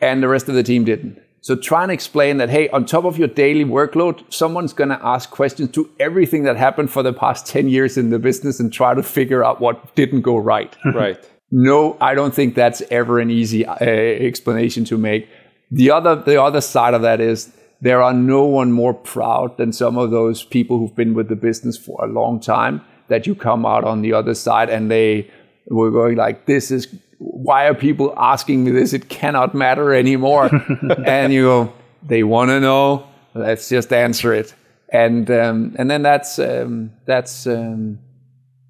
[0.00, 1.18] and the rest of the team didn't.
[1.46, 4.98] So try and explain that, hey, on top of your daily workload, someone's going to
[5.06, 8.72] ask questions to everything that happened for the past 10 years in the business and
[8.72, 10.76] try to figure out what didn't go right.
[10.84, 11.24] Right.
[11.52, 15.28] No, I don't think that's ever an easy uh, explanation to make.
[15.70, 19.72] The other, the other side of that is there are no one more proud than
[19.72, 23.36] some of those people who've been with the business for a long time that you
[23.36, 25.30] come out on the other side and they
[25.68, 28.92] were going like, this is, why are people asking me this?
[28.92, 30.50] It cannot matter anymore.
[31.06, 33.06] and you go, they want to know.
[33.34, 34.54] Let's just answer it.
[34.92, 37.98] And, um, and then that's, um, that's, um,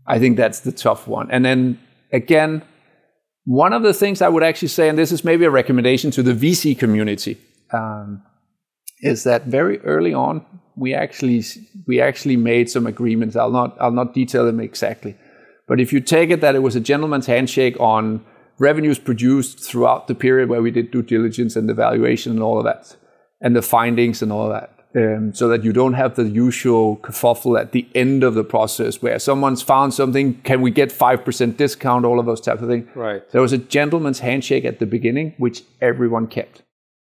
[0.07, 1.31] I think that's the tough one.
[1.31, 1.79] And then
[2.13, 2.63] again,
[3.45, 6.23] one of the things I would actually say, and this is maybe a recommendation to
[6.23, 7.39] the VC community,
[7.73, 8.23] um,
[9.01, 10.45] is that very early on
[10.77, 11.43] we actually
[11.87, 13.35] we actually made some agreements.
[13.35, 15.17] I'll not I'll not detail them exactly,
[15.67, 18.25] but if you take it that it was a gentleman's handshake on
[18.59, 22.59] revenues produced throughout the period where we did due diligence and the valuation and all
[22.59, 22.97] of that,
[23.41, 24.73] and the findings and all of that.
[24.95, 29.03] Um, so that you don't have the usual kerfuffle at the end of the process
[29.03, 32.89] where someone's found something, can we get 5% discount, all of those types of things.
[32.95, 33.31] Right.
[33.31, 36.63] There was a gentleman's handshake at the beginning, which everyone kept.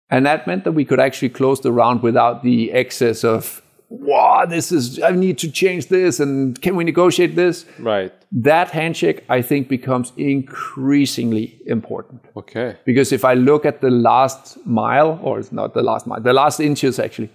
[0.10, 3.62] And that meant that we could actually close the round without the excess of,
[3.94, 7.66] wow, this is, I need to change this, and can we negotiate this?
[7.78, 8.12] Right.
[8.32, 12.26] That handshake, I think, becomes increasingly important.
[12.36, 12.76] Okay.
[12.86, 16.34] Because if I look at the last mile, or it's not the last mile, the
[16.34, 17.30] last inches actually,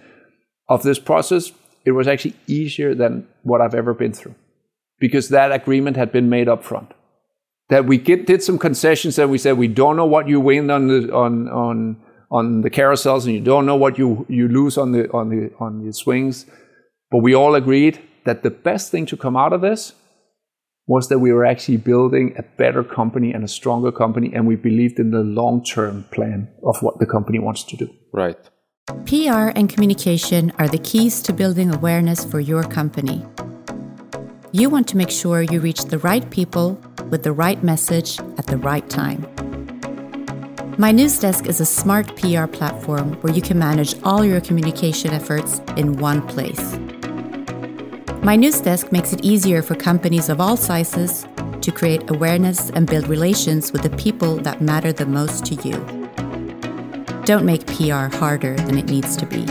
[0.67, 1.51] of this process,
[1.85, 4.35] it was actually easier than what I've ever been through.
[4.99, 6.91] Because that agreement had been made up front.
[7.69, 10.69] That we get, did some concessions and we said, we don't know what you win
[10.69, 11.97] on the, on, on,
[12.31, 15.51] on the carousels and you don't know what you, you lose on the, on, the,
[15.59, 16.45] on the swings.
[17.11, 19.93] But we all agreed that the best thing to come out of this
[20.89, 24.55] was that we were actually building a better company and a stronger company, and we
[24.55, 27.87] believed in the long term plan of what the company wants to do.
[28.11, 28.37] Right.
[29.05, 33.23] PR and communication are the keys to building awareness for your company.
[34.51, 38.47] You want to make sure you reach the right people with the right message at
[38.47, 39.27] the right time.
[40.79, 45.97] Mynewsdesk is a smart PR platform where you can manage all your communication efforts in
[45.97, 46.77] one place.
[48.23, 51.27] Mynewsdesk makes it easier for companies of all sizes
[51.59, 55.75] to create awareness and build relations with the people that matter the most to you.
[57.25, 59.43] Don't make PR harder than it needs to be.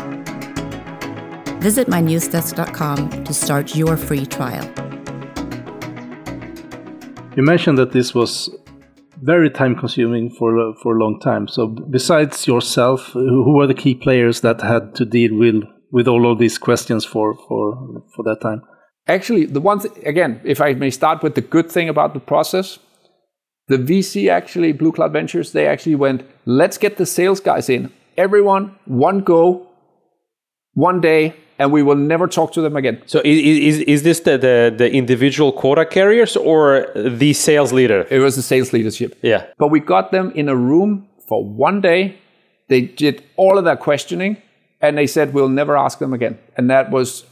[1.61, 4.65] Visit mynewsdesk.com to start your free trial.
[7.37, 8.49] You mentioned that this was
[9.23, 11.49] very time consuming for for a long time.
[11.49, 16.31] So besides yourself, who were the key players that had to deal with with all
[16.31, 18.63] of these questions for for for that time?
[19.07, 22.79] Actually, the one again, if I may start with the good thing about the process,
[23.69, 27.93] the VC actually, Blue Cloud Ventures, they actually went, let's get the sales guys in.
[28.17, 29.69] Everyone, one go,
[30.73, 33.03] one day, and we will never talk to them again.
[33.07, 38.07] So is, is, is this the, the, the individual quota carriers or the sales leader?
[38.11, 39.19] It was the sales leadership.
[39.23, 39.47] Yeah.
[39.59, 42.17] But we got them in a room for one day.
[42.69, 44.37] They did all of their questioning
[44.81, 46.39] and they said, we'll never ask them again.
[46.57, 47.25] And that was,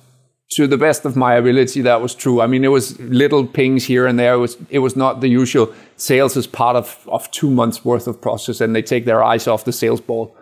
[0.53, 2.41] to the best of my ability, that was true.
[2.41, 4.35] I mean, it was little pings here and there.
[4.35, 8.09] It was, it was not the usual sales is part of, of two months worth
[8.09, 10.37] of process and they take their eyes off the sales ball.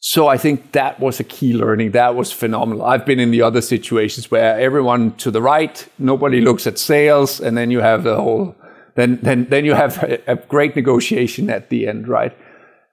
[0.00, 1.90] So I think that was a key learning.
[1.90, 2.84] That was phenomenal.
[2.84, 7.40] I've been in the other situations where everyone to the right, nobody looks at sales,
[7.40, 8.54] and then you have the whole
[8.94, 12.36] then then then you have a, a great negotiation at the end, right?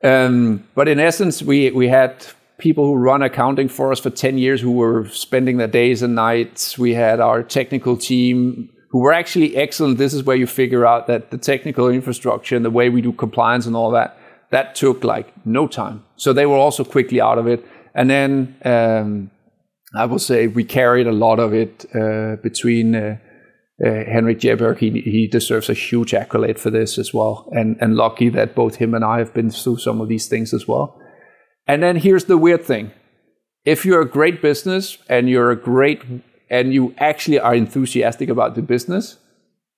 [0.04, 2.26] Um, but in essence, we we had
[2.58, 6.16] people who run accounting for us for 10 years who were spending their days and
[6.16, 6.78] nights.
[6.78, 9.98] We had our technical team who were actually excellent.
[9.98, 13.12] This is where you figure out that the technical infrastructure and the way we do
[13.12, 14.18] compliance and all that,
[14.56, 16.04] that took like no time.
[16.16, 17.66] So they were also quickly out of it.
[17.94, 19.32] And then um,
[19.94, 23.18] I will say we carried a lot of it uh, between uh,
[23.86, 24.78] uh, Henrik Jeberg.
[24.78, 27.50] He, he deserves a huge accolade for this as well.
[27.52, 30.54] And, and lucky that both him and I have been through some of these things
[30.54, 31.00] as well.
[31.68, 32.92] And then here's the weird thing.
[33.66, 36.02] If you're a great business and you're a great
[36.50, 39.18] and you actually are enthusiastic about the business,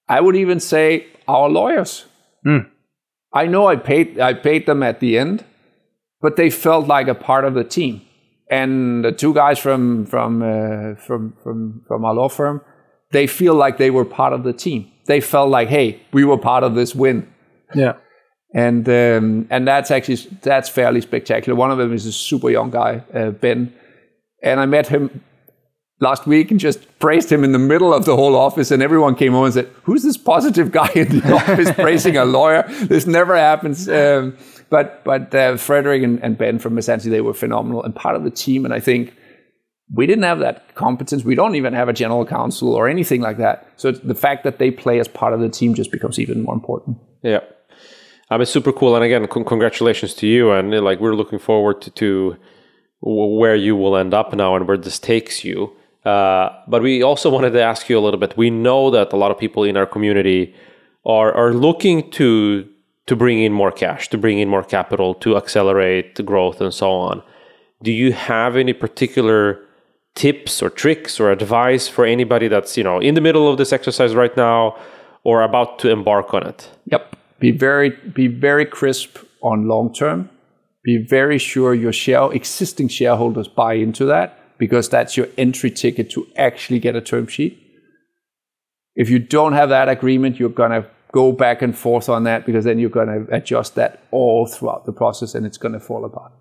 [0.07, 2.05] I would even say our lawyers.
[2.45, 2.69] Mm.
[3.33, 5.43] I know I paid I paid them at the end,
[6.21, 8.01] but they felt like a part of the team.
[8.49, 12.61] And the two guys from from uh, from from from our law firm,
[13.11, 14.91] they feel like they were part of the team.
[15.05, 17.27] They felt like, hey, we were part of this win.
[17.75, 17.93] Yeah
[18.53, 21.55] and um, and that's actually that's fairly spectacular.
[21.55, 23.73] One of them is a super young guy, uh, Ben,
[24.41, 25.23] and I met him
[25.99, 29.15] last week and just praised him in the middle of the whole office, and everyone
[29.15, 32.63] came over and said, "Who's this positive guy in the office praising a lawyer?
[32.83, 34.37] This never happens." Um,
[34.69, 38.23] but but uh, Frederick and, and, Ben from Essentia, they were phenomenal and part of
[38.23, 39.13] the team, and I think.
[39.89, 41.23] We didn't have that competence.
[41.23, 43.71] We don't even have a general counsel or anything like that.
[43.77, 46.53] So the fact that they play as part of the team just becomes even more
[46.53, 46.97] important.
[47.23, 47.39] Yeah.
[48.29, 50.51] Um, it's super cool, and again, con- congratulations to you.
[50.51, 52.35] And like we're looking forward to, to
[53.01, 55.71] where you will end up now and where this takes you.
[56.07, 58.37] Uh, but we also wanted to ask you a little bit.
[58.37, 60.41] We know that a lot of people in our community
[61.05, 62.29] are are looking to
[63.07, 66.89] to bring in more cash, to bring in more capital, to accelerate growth, and so
[66.91, 67.23] on.
[67.83, 69.59] Do you have any particular
[70.15, 73.71] tips or tricks or advice for anybody that's you know in the middle of this
[73.73, 74.75] exercise right now
[75.23, 76.69] or about to embark on it?
[76.85, 80.29] Yep be very be very crisp on long term.
[80.83, 86.09] Be very sure your share existing shareholders buy into that because that's your entry ticket
[86.11, 87.61] to actually get a term sheet.
[88.95, 92.65] If you don't have that agreement, you're gonna go back and forth on that because
[92.65, 96.31] then you're gonna adjust that all throughout the process and it's gonna fall apart.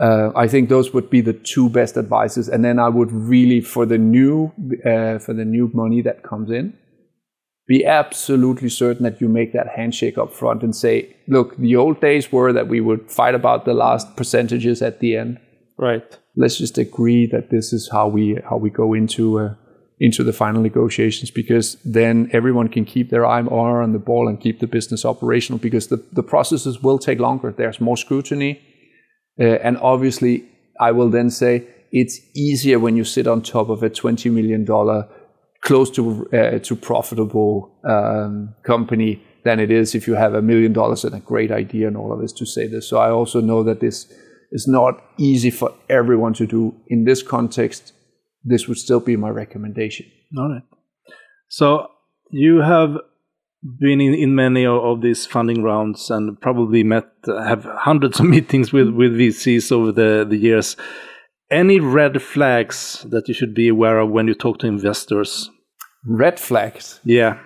[0.00, 2.48] Uh, I think those would be the two best advices.
[2.48, 4.50] And then I would really, for the new,
[4.84, 6.72] uh, for the new money that comes in,
[7.66, 12.00] be absolutely certain that you make that handshake up front and say, look, the old
[12.00, 15.38] days were that we would fight about the last percentages at the end.
[15.76, 16.18] Right.
[16.40, 19.54] Let's just agree that this is how we how we go into uh,
[20.00, 24.40] into the final negotiations because then everyone can keep their eye on the ball and
[24.40, 27.52] keep the business operational because the, the processes will take longer.
[27.52, 28.52] There's more scrutiny.
[29.38, 30.44] Uh, and obviously,
[30.80, 34.64] I will then say it's easier when you sit on top of a $20 million
[35.60, 40.72] close to uh, to profitable um, company than it is if you have a million
[40.72, 42.88] dollars and a great idea and all of this to say this.
[42.88, 44.10] So I also know that this
[44.52, 46.74] is not easy for everyone to do.
[46.88, 47.92] In this context,
[48.44, 50.06] this would still be my recommendation.
[50.36, 50.62] All right.
[51.48, 51.88] So
[52.30, 52.96] you have
[53.78, 58.72] been in, in many of these funding rounds and probably met have hundreds of meetings
[58.72, 60.76] with with VCs over the the years
[61.50, 65.50] any red flags that you should be aware of when you talk to investors?
[66.06, 67.00] Red flags?
[67.04, 67.38] Yeah.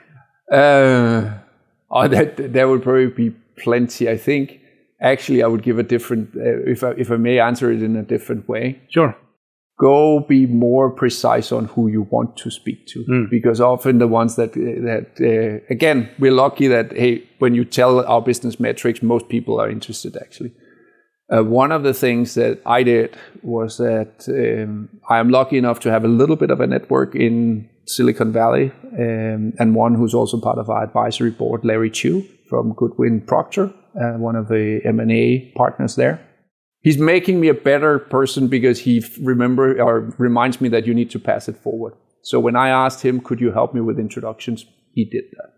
[0.52, 1.38] Uh,
[1.90, 4.08] oh, that there would probably be plenty.
[4.08, 4.60] I think
[5.04, 7.96] actually I would give a different, uh, if I, if I may answer it in
[7.96, 8.80] a different way.
[8.88, 9.16] Sure.
[9.78, 13.28] Go be more precise on who you want to speak to, mm.
[13.28, 18.04] because often the ones that that uh, again we're lucky that hey when you tell
[18.06, 20.52] our business metrics, most people are interested actually.
[21.32, 25.80] Uh, one of the things that I did was that um, I am lucky enough
[25.80, 30.14] to have a little bit of a network in Silicon Valley, um, and one who's
[30.14, 34.80] also part of our advisory board, Larry Chu from Goodwin Procter, uh, one of the
[34.84, 36.20] M&A partners there.
[36.80, 41.10] He's making me a better person because he remember or reminds me that you need
[41.10, 41.94] to pass it forward.
[42.22, 45.50] So when I asked him, "Could you help me with introductions?" he did that.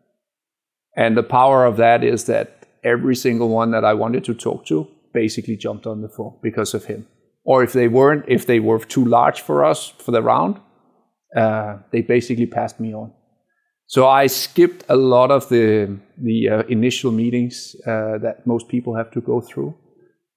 [0.96, 4.64] And the power of that is that every single one that I wanted to talk
[4.66, 4.88] to,
[5.22, 7.06] basically jumped on the phone because of him.
[7.44, 10.54] Or if they weren't, if they were too large for us for the round,
[11.42, 13.12] uh, they basically passed me on.
[13.94, 15.66] So I skipped a lot of the
[16.28, 17.56] the uh, initial meetings
[17.92, 19.72] uh, that most people have to go through.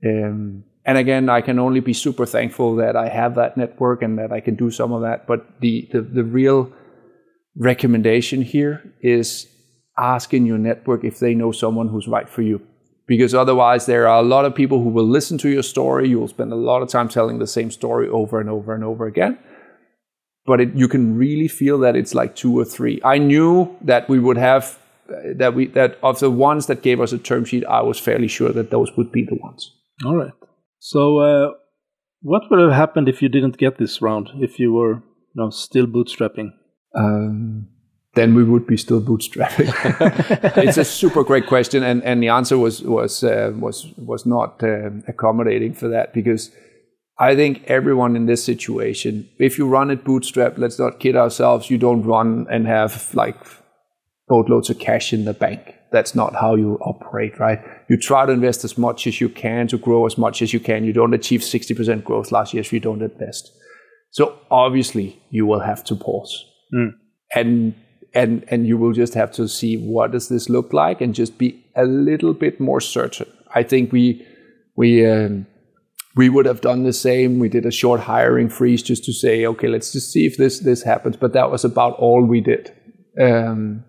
[0.10, 4.18] Um, and again, I can only be super thankful that I have that network and
[4.20, 5.28] that I can do some of that.
[5.32, 6.72] But the the, the real
[7.56, 9.48] recommendation here is
[9.98, 12.60] ask in your network if they know someone who's right for you
[13.10, 16.08] because otherwise there are a lot of people who will listen to your story.
[16.08, 18.84] You will spend a lot of time telling the same story over and over and
[18.84, 19.40] over again.
[20.46, 23.02] But it, you can really feel that it's like two or three.
[23.04, 24.78] I knew that we would have
[25.38, 28.28] that we that of the ones that gave us a term sheet, I was fairly
[28.28, 29.76] sure that those would be the ones.
[30.06, 30.34] All right.
[30.78, 31.52] So, uh,
[32.22, 34.30] what would have happened if you didn't get this round?
[34.36, 36.52] If you were, you know, still bootstrapping?
[36.96, 37.70] Um,
[38.20, 39.72] then we would be still bootstrapping.
[40.58, 44.62] it's a super great question, and, and the answer was was uh, was was not
[44.62, 46.52] uh, accommodating for that because
[47.18, 51.70] I think everyone in this situation, if you run it bootstrap, let's not kid ourselves,
[51.70, 53.38] you don't run and have like
[54.28, 55.76] boatloads of cash in the bank.
[55.92, 57.60] That's not how you operate, right?
[57.90, 60.60] You try to invest as much as you can to grow as much as you
[60.60, 60.84] can.
[60.84, 63.52] You don't achieve 60% growth last year if you don't invest.
[64.12, 66.46] So obviously you will have to pause.
[66.74, 66.92] Mm.
[67.34, 67.74] And
[68.14, 71.38] and and you will just have to see what does this look like and just
[71.38, 73.28] be a little bit more certain.
[73.54, 74.26] I think we
[74.76, 75.46] we um,
[76.16, 77.40] we would have done the same.
[77.40, 80.60] We did a short hiring freeze just to say, okay, let's just see if this
[80.60, 81.18] this happens.
[81.18, 82.74] But that was about all we did.
[83.20, 83.86] Um,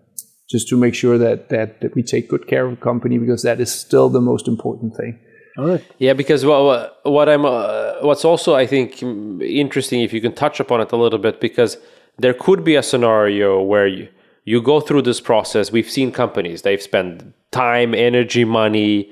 [0.51, 3.41] just to make sure that, that, that we take good care of the company because
[3.43, 5.17] that is still the most important thing.
[5.57, 5.83] All right.
[5.97, 10.61] Yeah, because what what I'm uh, what's also I think interesting if you can touch
[10.61, 11.77] upon it a little bit because
[12.17, 14.07] there could be a scenario where you
[14.43, 15.71] you go through this process.
[15.71, 19.11] We've seen companies they've spent time, energy, money,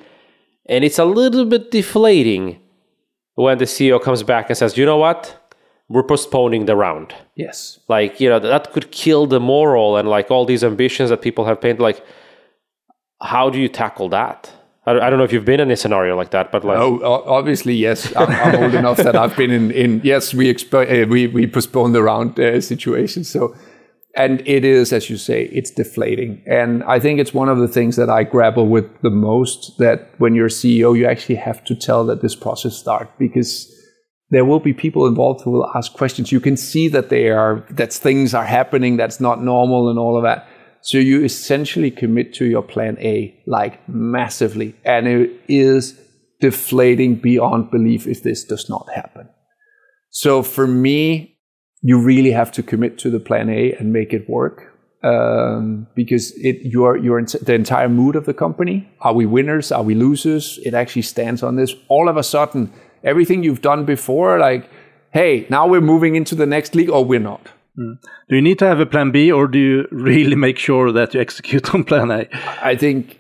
[0.65, 2.59] and it's a little bit deflating
[3.35, 5.35] when the CEO comes back and says, "You know what?
[5.87, 7.79] We're postponing the round." Yes.
[7.87, 11.45] Like you know that could kill the moral and like all these ambitions that people
[11.45, 11.81] have painted.
[11.81, 12.03] Like,
[13.21, 14.51] how do you tackle that?
[14.91, 17.73] I don't know if you've been in a scenario like that, but like, oh, obviously,
[17.75, 18.15] yes.
[18.15, 19.71] I'm, I'm old enough that I've been in.
[19.71, 23.23] in yes, we expo- uh, we we postpone the round uh, situation.
[23.23, 23.55] So,
[24.15, 26.43] and it is, as you say, it's deflating.
[26.45, 29.77] And I think it's one of the things that I grapple with the most.
[29.77, 33.75] That when you're CEO, you actually have to tell that this process start because
[34.31, 36.31] there will be people involved who will ask questions.
[36.31, 40.17] You can see that they are that things are happening that's not normal and all
[40.17, 40.47] of that.
[40.81, 45.99] So you essentially commit to your plan A like massively, and it is
[46.39, 49.29] deflating beyond belief if this does not happen.
[50.09, 51.37] So for me,
[51.81, 54.65] you really have to commit to the plan A and make it work.
[55.01, 58.89] Um, because it your your the entire mood of the company.
[58.99, 59.71] Are we winners?
[59.71, 60.59] Are we losers?
[60.65, 61.73] It actually stands on this.
[61.87, 64.69] All of a sudden, everything you've done before, like,
[65.13, 67.47] hey, now we're moving into the next league, or we're not.
[67.79, 68.01] Mm.
[68.27, 71.13] Do you need to have a plan B, or do you really make sure that
[71.13, 72.27] you execute on plan A?
[72.61, 73.19] I think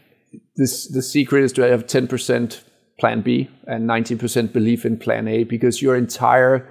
[0.55, 2.63] this the secret is to have ten percent
[2.99, 6.67] plan B and ninety percent belief in plan A, because your entire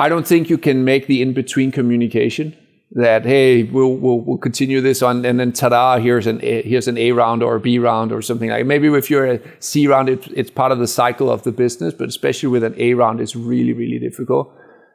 [0.00, 2.56] I don't think you can make the in between communication
[2.92, 6.88] that hey we'll, we'll we'll continue this on and then ta-da here's an a, here's
[6.88, 9.86] an A round or a B round or something like maybe if you're a C
[9.86, 12.94] round it, it's part of the cycle of the business but especially with an A
[12.94, 14.50] round it's really really difficult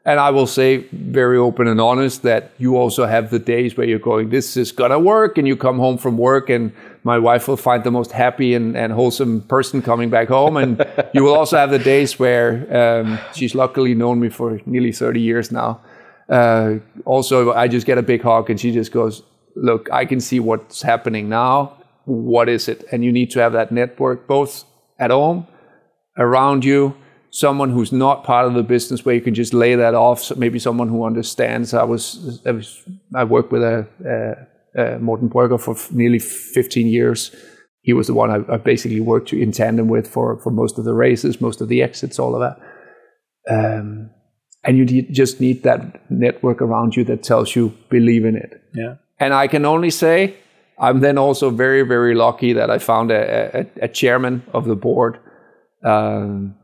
[0.06, 3.88] and I will say very open and honest that you also have the days where
[3.88, 6.74] you're going this is gonna work and you come home from work and
[7.04, 10.86] my wife will find the most happy and, and wholesome person coming back home and
[11.14, 15.22] you will also have the days where um, she's luckily known me for nearly 30
[15.22, 15.82] years now
[16.30, 19.24] uh, also, I just get a big hug and she just goes,
[19.56, 21.78] Look, I can see what's happening now.
[22.06, 22.84] What is it?
[22.92, 24.64] And you need to have that network both
[24.98, 25.46] at home,
[26.18, 26.96] around you,
[27.34, 30.22] someone who's not part of the business where you can just lay that off.
[30.22, 31.74] So maybe someone who understands.
[31.74, 32.84] I was, I, was,
[33.16, 33.88] I worked with a,
[34.78, 37.36] a, a Morten for nearly 15 years.
[37.82, 40.86] He was the one I, I basically worked in tandem with for, for most of
[40.86, 42.60] the races, most of the exits, all of that.
[43.52, 44.12] Um,
[44.64, 48.62] and you just need that network around you that tells you believe in it.
[48.76, 48.98] Yeah.
[49.20, 50.38] And I can only say
[50.78, 54.76] I'm then also very very lucky that I found a, a, a chairman of the
[54.76, 55.20] board
[55.84, 56.56] um,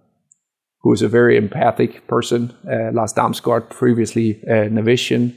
[0.81, 5.35] who is a very empathic person, uh, Lars Damsgaard, previously uh, Navision.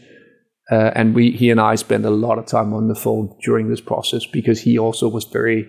[0.70, 3.68] Uh, and we, he and I spent a lot of time on the phone during
[3.68, 5.68] this process because he also was very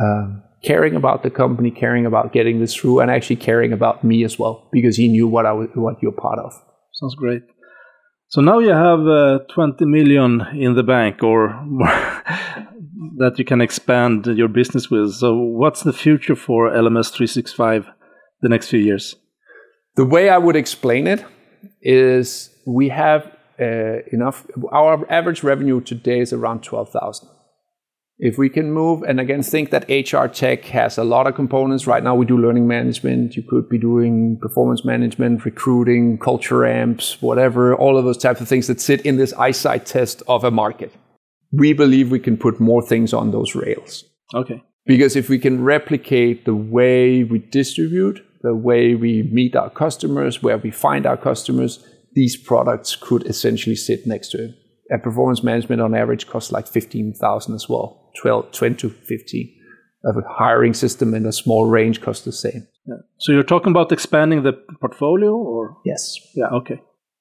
[0.00, 4.24] um, caring about the company, caring about getting this through, and actually caring about me
[4.24, 6.52] as well because he knew what I was, what you're part of.
[6.92, 7.42] Sounds great.
[8.28, 11.48] So now you have uh, 20 million in the bank, or
[13.16, 15.14] that you can expand your business with.
[15.14, 17.86] So what's the future for LMS 365
[18.40, 19.16] the next few years?
[19.96, 21.24] The way I would explain it
[21.82, 23.30] is we have
[23.60, 24.46] uh, enough.
[24.72, 27.28] Our average revenue today is around 12,000
[28.18, 31.86] if we can move and again think that hr tech has a lot of components.
[31.86, 33.36] Right now we do learning management.
[33.36, 38.48] You could be doing performance management recruiting culture amps whatever all of those types of
[38.48, 40.92] things that sit in this eyesight test of a market.
[41.52, 44.04] We believe we can put more things on those rails.
[44.34, 44.62] Okay.
[44.84, 50.42] Because if we can replicate the way we distribute, the way we meet our customers,
[50.42, 51.84] where we find our customers,
[52.14, 54.54] these products could essentially sit next to it.
[54.90, 59.54] And performance management on average costs like 15,000 as well, 12, 20 to 15.
[60.04, 62.66] A hiring system in a small range costs the same.
[62.86, 62.94] Yeah.
[63.18, 65.76] So you're talking about expanding the portfolio or?
[65.84, 66.16] Yes.
[66.34, 66.80] Yeah, okay.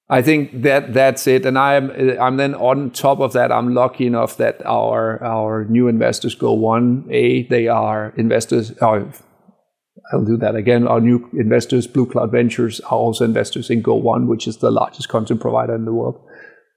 [0.10, 3.52] I think that that's it, and I'm I'm then on top of that.
[3.52, 8.72] I'm lucky enough that our our new investors go one a they are investors.
[8.82, 9.12] Oh,
[10.12, 10.88] I'll do that again.
[10.88, 15.10] Our new investors, Blue Cloud Ventures, are also investors in Go1, which is the largest
[15.10, 16.20] content provider in the world,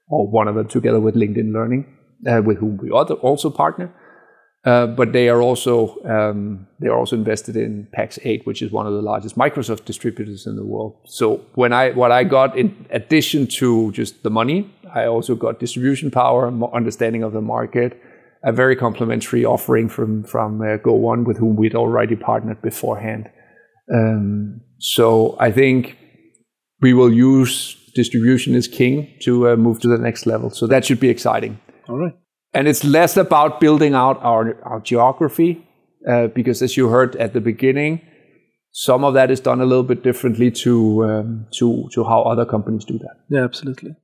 [0.09, 1.85] or one of them, together with LinkedIn Learning,
[2.27, 3.93] uh, with whom we also partner.
[4.63, 8.85] Uh, but they are also um, they are also invested in Pax8, which is one
[8.85, 10.97] of the largest Microsoft distributors in the world.
[11.05, 15.59] So when I what I got in addition to just the money, I also got
[15.59, 17.99] distribution power, understanding of the market,
[18.43, 23.29] a very complementary offering from from uh, Go1 with whom we'd already partnered beforehand.
[23.93, 25.97] Um, so I think
[26.81, 30.49] we will use distribution as king to uh, move to the next level.
[30.49, 31.59] So that should be exciting.
[31.87, 32.13] All right.
[32.53, 35.65] And it's less about building out our, our geography,
[36.09, 38.01] uh, because as you heard at the beginning,
[38.71, 42.45] some of that is done a little bit differently to um, to to how other
[42.45, 43.15] companies do that.
[43.29, 43.95] Yeah, absolutely.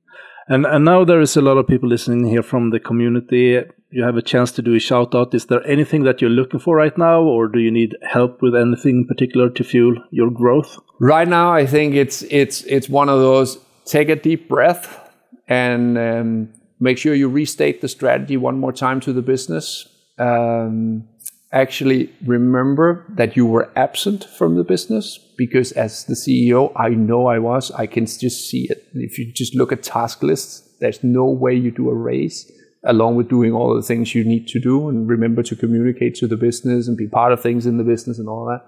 [0.46, 3.62] And and now there is a lot of people listening here from the community.
[3.90, 5.34] You have a chance to do a shout out.
[5.34, 8.54] Is there anything that you're looking for right now, or do you need help with
[8.54, 10.78] anything in particular to fuel your growth?
[11.00, 13.58] Right now, I think it's it's it's one of those.
[13.86, 15.10] Take a deep breath
[15.48, 19.88] and um, make sure you restate the strategy one more time to the business.
[20.18, 21.08] Um,
[21.50, 27.26] actually remember that you were absent from the business because as the CEO, I know
[27.26, 27.70] I was.
[27.70, 28.86] I can just see it.
[28.92, 32.52] If you just look at task lists, there's no way you do a race
[32.84, 36.26] along with doing all the things you need to do and remember to communicate to
[36.26, 38.64] the business and be part of things in the business and all that.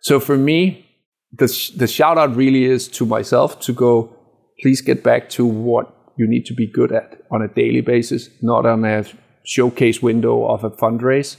[0.00, 0.86] So for me,
[1.32, 1.46] the,
[1.76, 4.14] the shout out really is to myself to go,
[4.60, 8.28] please get back to what you need to be good at on a daily basis,
[8.42, 9.04] not on a
[9.44, 11.36] showcase window of a fundraise,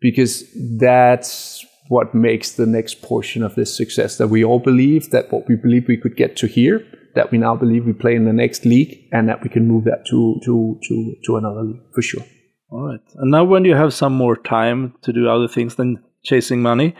[0.00, 0.44] because
[0.78, 4.16] that's what makes the next portion of this success.
[4.16, 7.38] That we all believe that what we believe we could get to here, that we
[7.38, 10.40] now believe we play in the next league, and that we can move that to
[10.44, 12.24] to to to another league for sure.
[12.70, 13.00] All right.
[13.16, 16.94] And now, when you have some more time to do other things than chasing money,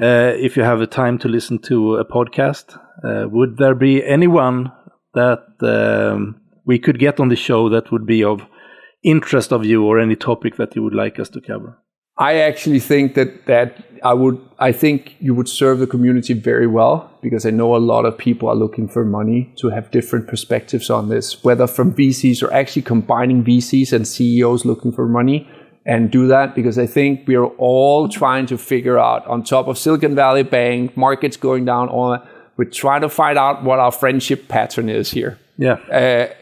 [0.00, 4.04] uh, if you have a time to listen to a podcast, uh, would there be
[4.04, 4.70] anyone
[5.14, 8.46] that um, we could get on the show that would be of
[9.02, 11.78] interest of you or any topic that you would like us to cover?
[12.18, 16.66] I actually think that that I would I think you would serve the community very
[16.66, 20.26] well because I know a lot of people are looking for money to have different
[20.26, 25.48] perspectives on this, whether from VCs or actually combining VCs and CEOs looking for money
[25.86, 29.68] and do that because I think we are all trying to figure out on top
[29.68, 33.78] of Silicon Valley Bank, markets going down, all that, we're trying to find out what
[33.78, 35.38] our friendship pattern is here.
[35.56, 35.74] Yeah.
[35.90, 36.34] Uh,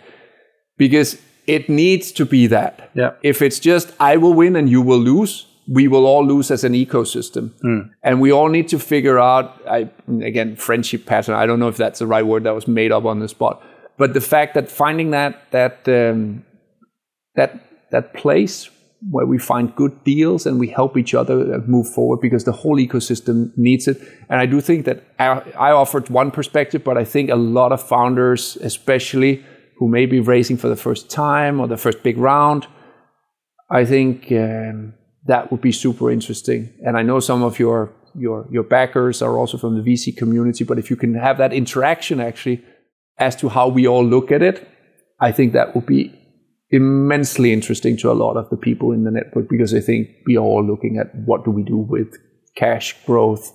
[0.79, 2.91] because it needs to be that.
[2.95, 3.13] Yeah.
[3.23, 6.65] If it's just I will win and you will lose, we will all lose as
[6.65, 7.51] an ecosystem.
[7.65, 7.91] Mm.
[8.03, 9.91] And we all need to figure out I
[10.23, 11.35] again friendship pattern.
[11.35, 13.63] I don't know if that's the right word that was made up on the spot.
[13.99, 16.45] But the fact that finding that that um,
[17.35, 17.61] that
[17.91, 18.71] that place
[19.11, 22.77] where we find good deals and we help each other move forward because the whole
[22.77, 24.01] ecosystem needs it.
[24.29, 27.73] And I do think that I, I offered one perspective, but I think a lot
[27.73, 29.45] of founders, especially
[29.79, 32.67] who may be raising for the first time or the first big round.
[33.71, 34.95] I think um,
[35.27, 36.73] that would be super interesting.
[36.85, 40.65] And I know some of your your your backers are also from the VC community,
[40.65, 42.65] but if you can have that interaction actually
[43.19, 44.69] as to how we all look at it,
[45.21, 46.13] I think that would be
[46.71, 50.37] immensely interesting to a lot of the people in the network because I think we
[50.37, 52.17] are all looking at what do we do with
[52.57, 53.53] cash growth,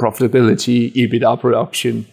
[0.00, 2.06] profitability, EBITDA production,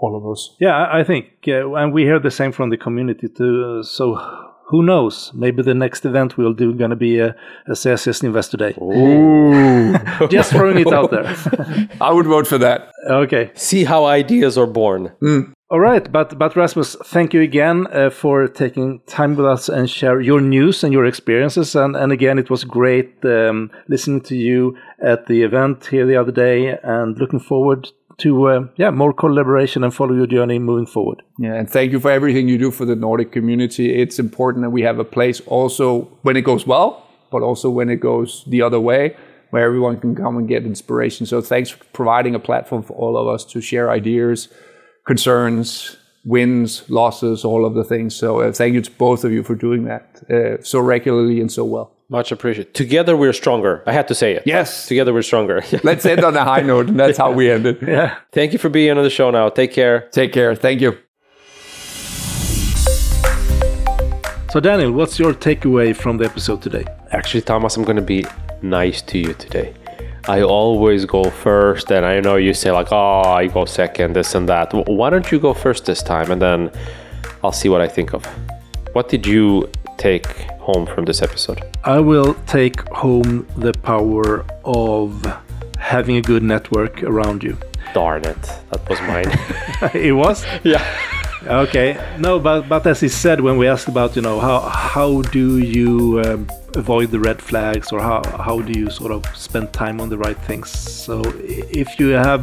[0.00, 0.54] all of us.
[0.60, 3.80] Yeah, I think, uh, and we hear the same from the community too.
[3.80, 5.32] Uh, so who knows?
[5.34, 7.34] Maybe the next event we'll do going to be a,
[7.66, 8.74] a SaaSiest Investor Day.
[8.80, 10.28] Ooh.
[10.28, 11.26] Just throwing it out there.
[12.00, 12.92] I would vote for that.
[13.08, 13.50] Okay.
[13.54, 15.10] See how ideas are born.
[15.20, 15.52] Mm.
[15.72, 19.88] All right, but but Rasmus, thank you again uh, for taking time with us and
[19.88, 21.76] share your news and your experiences.
[21.76, 26.16] And and again, it was great um, listening to you at the event here the
[26.16, 27.88] other day, and looking forward
[28.18, 31.22] to uh, yeah more collaboration and follow your journey moving forward.
[31.38, 34.00] Yeah, and thank you for everything you do for the Nordic community.
[34.00, 37.88] It's important that we have a place also when it goes well, but also when
[37.88, 39.16] it goes the other way,
[39.50, 41.26] where everyone can come and get inspiration.
[41.26, 44.48] So thanks for providing a platform for all of us to share ideas,
[45.06, 48.14] concerns, wins, losses, all of the things.
[48.14, 51.50] So uh, thank you to both of you for doing that uh, so regularly and
[51.50, 51.96] so well.
[52.10, 52.74] Much appreciated.
[52.74, 53.84] Together we're stronger.
[53.86, 54.42] I had to say it.
[54.44, 54.88] Yes.
[54.88, 55.62] Together we're stronger.
[55.84, 57.80] Let's end on a high note, and that's how we end it.
[57.80, 58.16] Yeah.
[58.32, 59.48] Thank you for being on the show now.
[59.48, 60.08] Take care.
[60.10, 60.56] Take care.
[60.56, 60.98] Thank you.
[64.50, 66.84] So, Daniel, what's your takeaway from the episode today?
[67.12, 68.26] Actually, Thomas, I'm going to be
[68.60, 69.72] nice to you today.
[70.26, 74.34] I always go first, and I know you say, like, oh, I go second, this
[74.34, 74.72] and that.
[74.88, 76.32] Why don't you go first this time?
[76.32, 76.72] And then
[77.44, 78.26] I'll see what I think of.
[78.94, 80.26] What did you take
[80.72, 81.60] home from this episode?
[81.84, 85.10] I will take home the power of
[85.78, 87.56] having a good network around you.
[87.94, 88.42] Darn it.
[88.70, 89.30] That was mine.
[89.94, 90.44] it was?
[90.62, 90.84] yeah.
[91.46, 91.98] Okay.
[92.18, 95.58] No, but but as he said when we asked about you know how how do
[95.58, 100.00] you um, avoid the red flags or how how do you sort of spend time
[100.00, 100.70] on the right things?
[100.70, 102.42] So if you have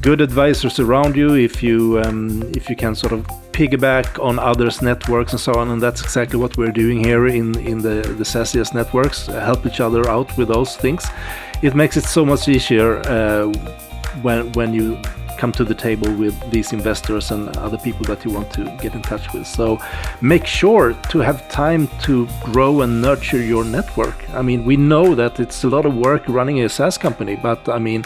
[0.00, 4.80] good advisors around you, if you um, if you can sort of piggyback on others'
[4.82, 8.24] networks and so on, and that's exactly what we're doing here in in the the
[8.24, 11.06] SaaSiest networks, uh, help each other out with those things.
[11.62, 13.46] It makes it so much easier uh,
[14.22, 14.98] when when you
[15.40, 18.94] come to the table with these investors and other people that you want to get
[18.94, 19.46] in touch with.
[19.46, 19.78] So
[20.20, 24.18] make sure to have time to grow and nurture your network.
[24.34, 27.70] I mean, we know that it's a lot of work running a SaaS company, but
[27.70, 28.04] I mean,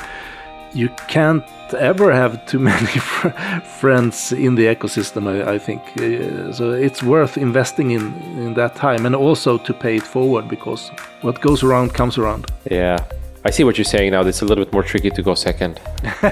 [0.74, 1.44] you can't
[1.74, 2.86] ever have too many
[3.80, 5.80] friends in the ecosystem, I, I think.
[5.96, 10.48] Uh, so it's worth investing in, in that time and also to pay it forward
[10.48, 10.90] because
[11.22, 12.46] what goes around comes around.
[12.70, 13.04] Yeah.
[13.44, 14.22] I see what you're saying now.
[14.22, 15.78] It's a little bit more tricky to go second.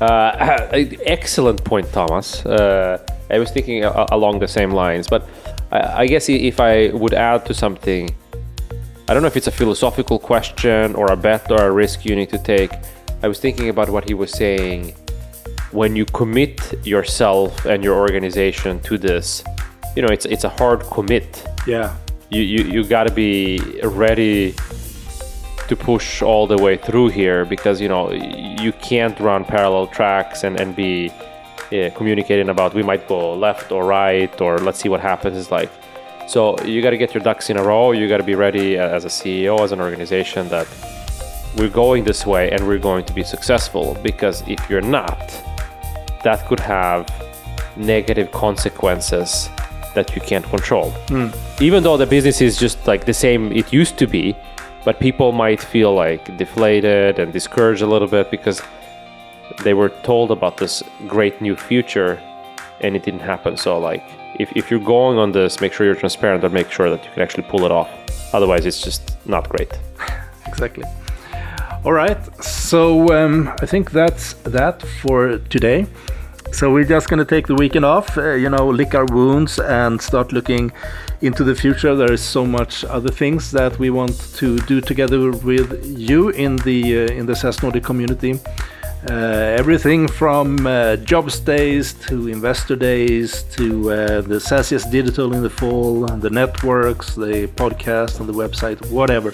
[0.00, 0.68] uh,
[1.04, 2.44] excellent point, Thomas.
[2.46, 2.98] Uh,
[3.30, 5.28] I was thinking along the same lines, but
[5.70, 8.14] I, I guess if I would add to something,
[9.08, 12.16] I don't know if it's a philosophical question or a bet or a risk you
[12.16, 12.70] need to take.
[13.22, 14.94] I was thinking about what he was saying.
[15.72, 19.44] When you commit yourself and your organization to this,
[19.96, 21.94] you know, it's it's a hard commit Yeah.
[22.30, 24.54] you you, you got to be ready
[25.68, 30.44] to push all the way through here because you know you can't run parallel tracks
[30.44, 31.10] and and be
[31.70, 35.50] yeah, communicating about we might go left or right or let's see what happens is
[35.50, 35.70] like
[36.26, 38.78] so you got to get your ducks in a row you got to be ready
[38.78, 40.66] uh, as a ceo as an organization that
[41.56, 45.18] we're going this way and we're going to be successful because if you're not
[46.22, 47.08] that could have
[47.76, 49.48] negative consequences
[49.94, 50.90] that you can't control.
[51.08, 51.28] Hmm.
[51.60, 54.36] Even though the business is just like the same it used to be,
[54.84, 58.60] but people might feel like deflated and discouraged a little bit because
[59.62, 62.20] they were told about this great new future
[62.80, 63.56] and it didn't happen.
[63.56, 64.04] So like
[64.38, 67.10] if, if you're going on this, make sure you're transparent and make sure that you
[67.12, 67.90] can actually pull it off.
[68.34, 69.72] Otherwise it's just not great.
[70.46, 70.84] exactly.
[71.84, 75.86] All right, so um, I think that's that for today.
[76.54, 79.58] So we're just going to take the weekend off, uh, you know, lick our wounds
[79.58, 80.72] and start looking
[81.20, 81.96] into the future.
[81.96, 86.56] There is so much other things that we want to do together with you in
[86.58, 88.38] the uh, in the SaaS Nordic community.
[89.10, 95.42] Uh, everything from uh, jobs days to investor days to uh, the SaaSiest digital in
[95.42, 99.30] the fall, the networks, the podcast, and the website, whatever.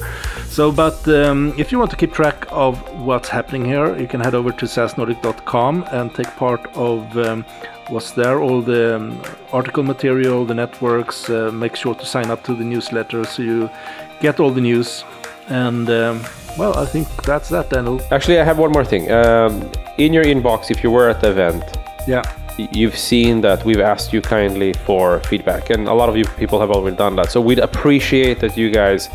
[0.49, 4.21] So, but um, if you want to keep track of what's happening here, you can
[4.21, 7.45] head over to saasnordic.com and take part of um,
[7.91, 11.31] what's there, all the um, article material, the networks.
[11.31, 13.71] Uh, make sure to sign up to the newsletter so you
[14.21, 15.05] get all the news.
[15.47, 16.25] And um,
[16.61, 18.01] well, I think that's that, Daniel.
[18.11, 19.05] Actually, I have one more thing.
[19.11, 19.53] Um,
[19.99, 21.65] in your inbox, if you were at the event,
[22.07, 22.23] Yeah.
[22.81, 26.59] you've seen that we've asked you kindly for feedback and a lot of you people
[26.61, 29.09] have already done that so we'd appreciate that you guys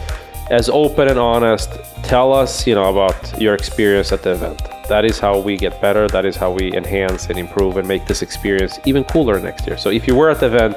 [0.59, 1.69] as open and honest
[2.13, 4.59] tell us you know about your experience at the event
[4.93, 8.03] that is how we get better that is how we enhance and improve and make
[8.11, 10.75] this experience even cooler next year so if you were at the event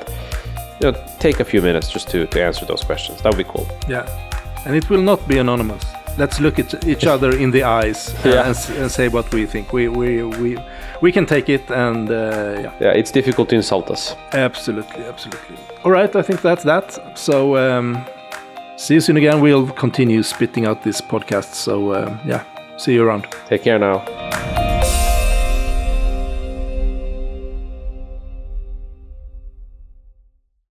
[0.81, 0.95] you know
[1.27, 4.05] take a few minutes just to, to answer those questions that would be cool Yeah,
[4.67, 5.85] and it will not be anonymous.
[6.19, 8.47] Let's look at each other in the eyes uh, Yeah.
[8.49, 9.73] and, and say what we think.
[9.73, 10.57] We we we
[11.01, 12.15] we can take it, and uh,
[12.63, 15.57] yeah, yeah it's difficult to insult us absolutely, absolutely.
[15.85, 17.19] All right, I think that's that.
[17.19, 18.05] So um,
[18.77, 19.41] see you soon again.
[19.41, 21.55] We'll continue spitting out this podcast.
[21.55, 22.43] So uh, yeah,
[22.77, 23.27] see you around.
[23.49, 24.03] take care now